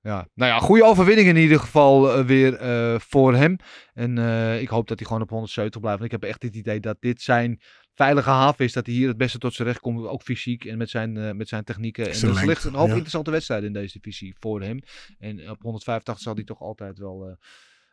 [0.02, 3.56] Ja, nou ja, goede overwinning in ieder geval eh, weer eh, voor hem.
[3.94, 6.00] En eh, ik hoop dat hij gewoon op 170 blijft.
[6.00, 7.60] Want ik heb echt het idee dat dit zijn
[7.94, 8.72] veilige haven is.
[8.72, 10.06] Dat hij hier het beste tot zijn recht komt.
[10.06, 12.04] Ook fysiek en met zijn, met zijn technieken.
[12.04, 12.92] En er ligt lengte, een hoop ja.
[12.92, 14.80] interessante wedstrijden in deze divisie voor hem.
[15.18, 17.36] En op 185 zal hij toch altijd wel...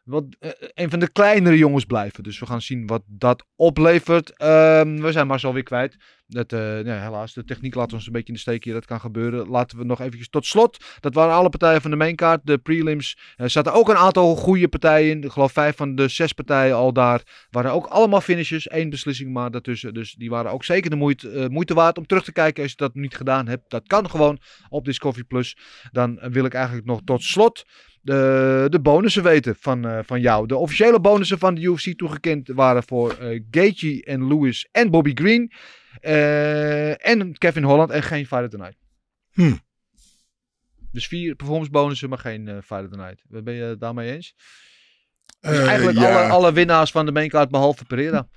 [0.04, 0.26] wat,
[0.74, 2.24] een van de kleinere jongens blijven.
[2.24, 4.38] Dus we gaan zien wat dat oplevert.
[4.38, 5.98] Ehm, we zijn Marcel weer kwijt.
[6.30, 8.74] Dat, eh, ja, helaas, de techniek laat ons een beetje in de steek hier.
[8.74, 9.48] Dat kan gebeuren.
[9.50, 10.78] Laten we nog eventjes tot slot.
[11.00, 12.42] Dat waren alle partijen van de mainkaart.
[12.44, 13.18] De prelims.
[13.36, 15.24] Er zaten ook een aantal goede partijen in.
[15.24, 17.48] Ik geloof vijf van de zes partijen al daar.
[17.50, 18.72] Waren ook allemaal finishes.
[18.72, 19.94] Eén beslissing maar daartussen.
[19.94, 22.64] Dus die waren ook zeker de moeite, eh, moeite waard om terug te kijken.
[22.64, 23.70] Als je dat niet gedaan hebt.
[23.70, 25.58] Dat kan gewoon op Discovery Plus.
[25.92, 27.66] Dan wil ik eigenlijk nog tot slot
[28.02, 30.48] de, de bonussen weten van, van jou.
[30.48, 33.18] De officiële bonussen van de UFC toegekend waren voor
[33.52, 35.52] Gaethje en Lewis en Bobby Green.
[36.02, 38.78] Eh, en Kevin Holland en geen Fighter Tonight.
[39.32, 39.56] Hm.
[40.91, 43.24] Dus vier performance bonussen, maar geen eh Fighter Tonight.
[43.28, 44.36] Ben je het daarmee eens?
[45.39, 46.22] Dus Eh, eigenlijk ja.
[46.22, 48.28] alle, alle winnaars van de maincard behalve Pereira.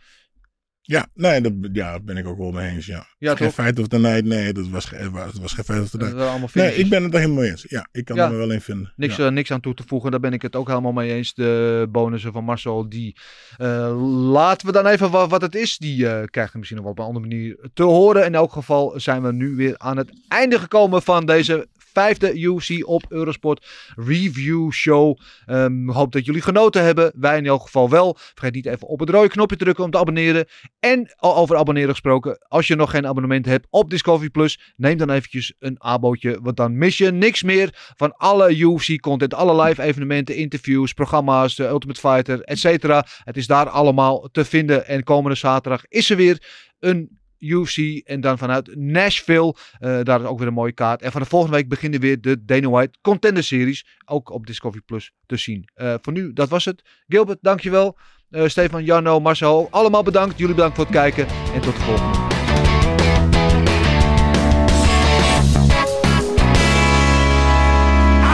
[0.91, 2.87] Ja, nee, dat ja, ben ik ook wel mee eens.
[2.87, 4.25] Ja, Ja, geen feit of de night.
[4.25, 6.15] Nee, dat was, het was geen feit of de night.
[6.15, 7.65] allemaal Nee, ik ben het er helemaal mee eens.
[7.69, 8.25] Ja, ik kan Ja.
[8.25, 8.93] er me wel in vinden.
[8.97, 9.27] Niks, Ja.
[9.27, 11.35] eh, niks aan toe te voegen, daar ben ik het ook helemaal mee eens.
[11.35, 13.17] De bonussen van Marcel, die
[13.57, 15.79] eh, laten we dan even wat, wat het is.
[15.79, 18.25] Die eh, krijgt misschien nog wel op een andere manier te horen.
[18.25, 22.89] In elk geval zijn we nu weer aan het einde gekomen van deze vijfde UFC
[22.89, 23.67] op Eurosport
[23.97, 25.19] Review Show.
[25.47, 27.13] Ehm, hoop dat jullie genoten hebben.
[27.15, 28.17] Wij in elk geval wel.
[28.19, 30.47] Vergeet niet even op het rode knopje te drukken om te abonneren.
[30.81, 35.11] En over abonneren gesproken, als je nog geen abonnement hebt op Discovery Plus, neem dan
[35.11, 40.37] eventjes een abootje, want dan mis je niks meer van alle UFC-content, alle live evenementen,
[40.37, 42.83] interviews, programma's, de Ultimate Fighter, etc.
[43.25, 44.87] Het is daar allemaal te vinden.
[44.87, 46.43] En komende zaterdag is er weer
[46.79, 49.55] een UFC en dan vanuit Nashville.
[49.79, 51.03] Eh, daar is ook weer een mooie kaart.
[51.03, 53.87] En van de volgende week beginnen weer de Dana White Contender Series.
[54.05, 55.69] Ook op Discovery Plus te zien.
[55.75, 56.83] Eh, voor nu, dat was het.
[57.09, 57.97] Gilbert, dankjewel.
[58.31, 60.39] Eh Stefan, Janno, Marcel, allemaal bedankt.
[60.39, 61.27] Jullie bedankt voor het kijken.
[61.55, 62.19] En tot de volgende.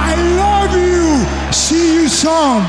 [0.09, 1.25] I love you.
[1.51, 2.63] See you soon.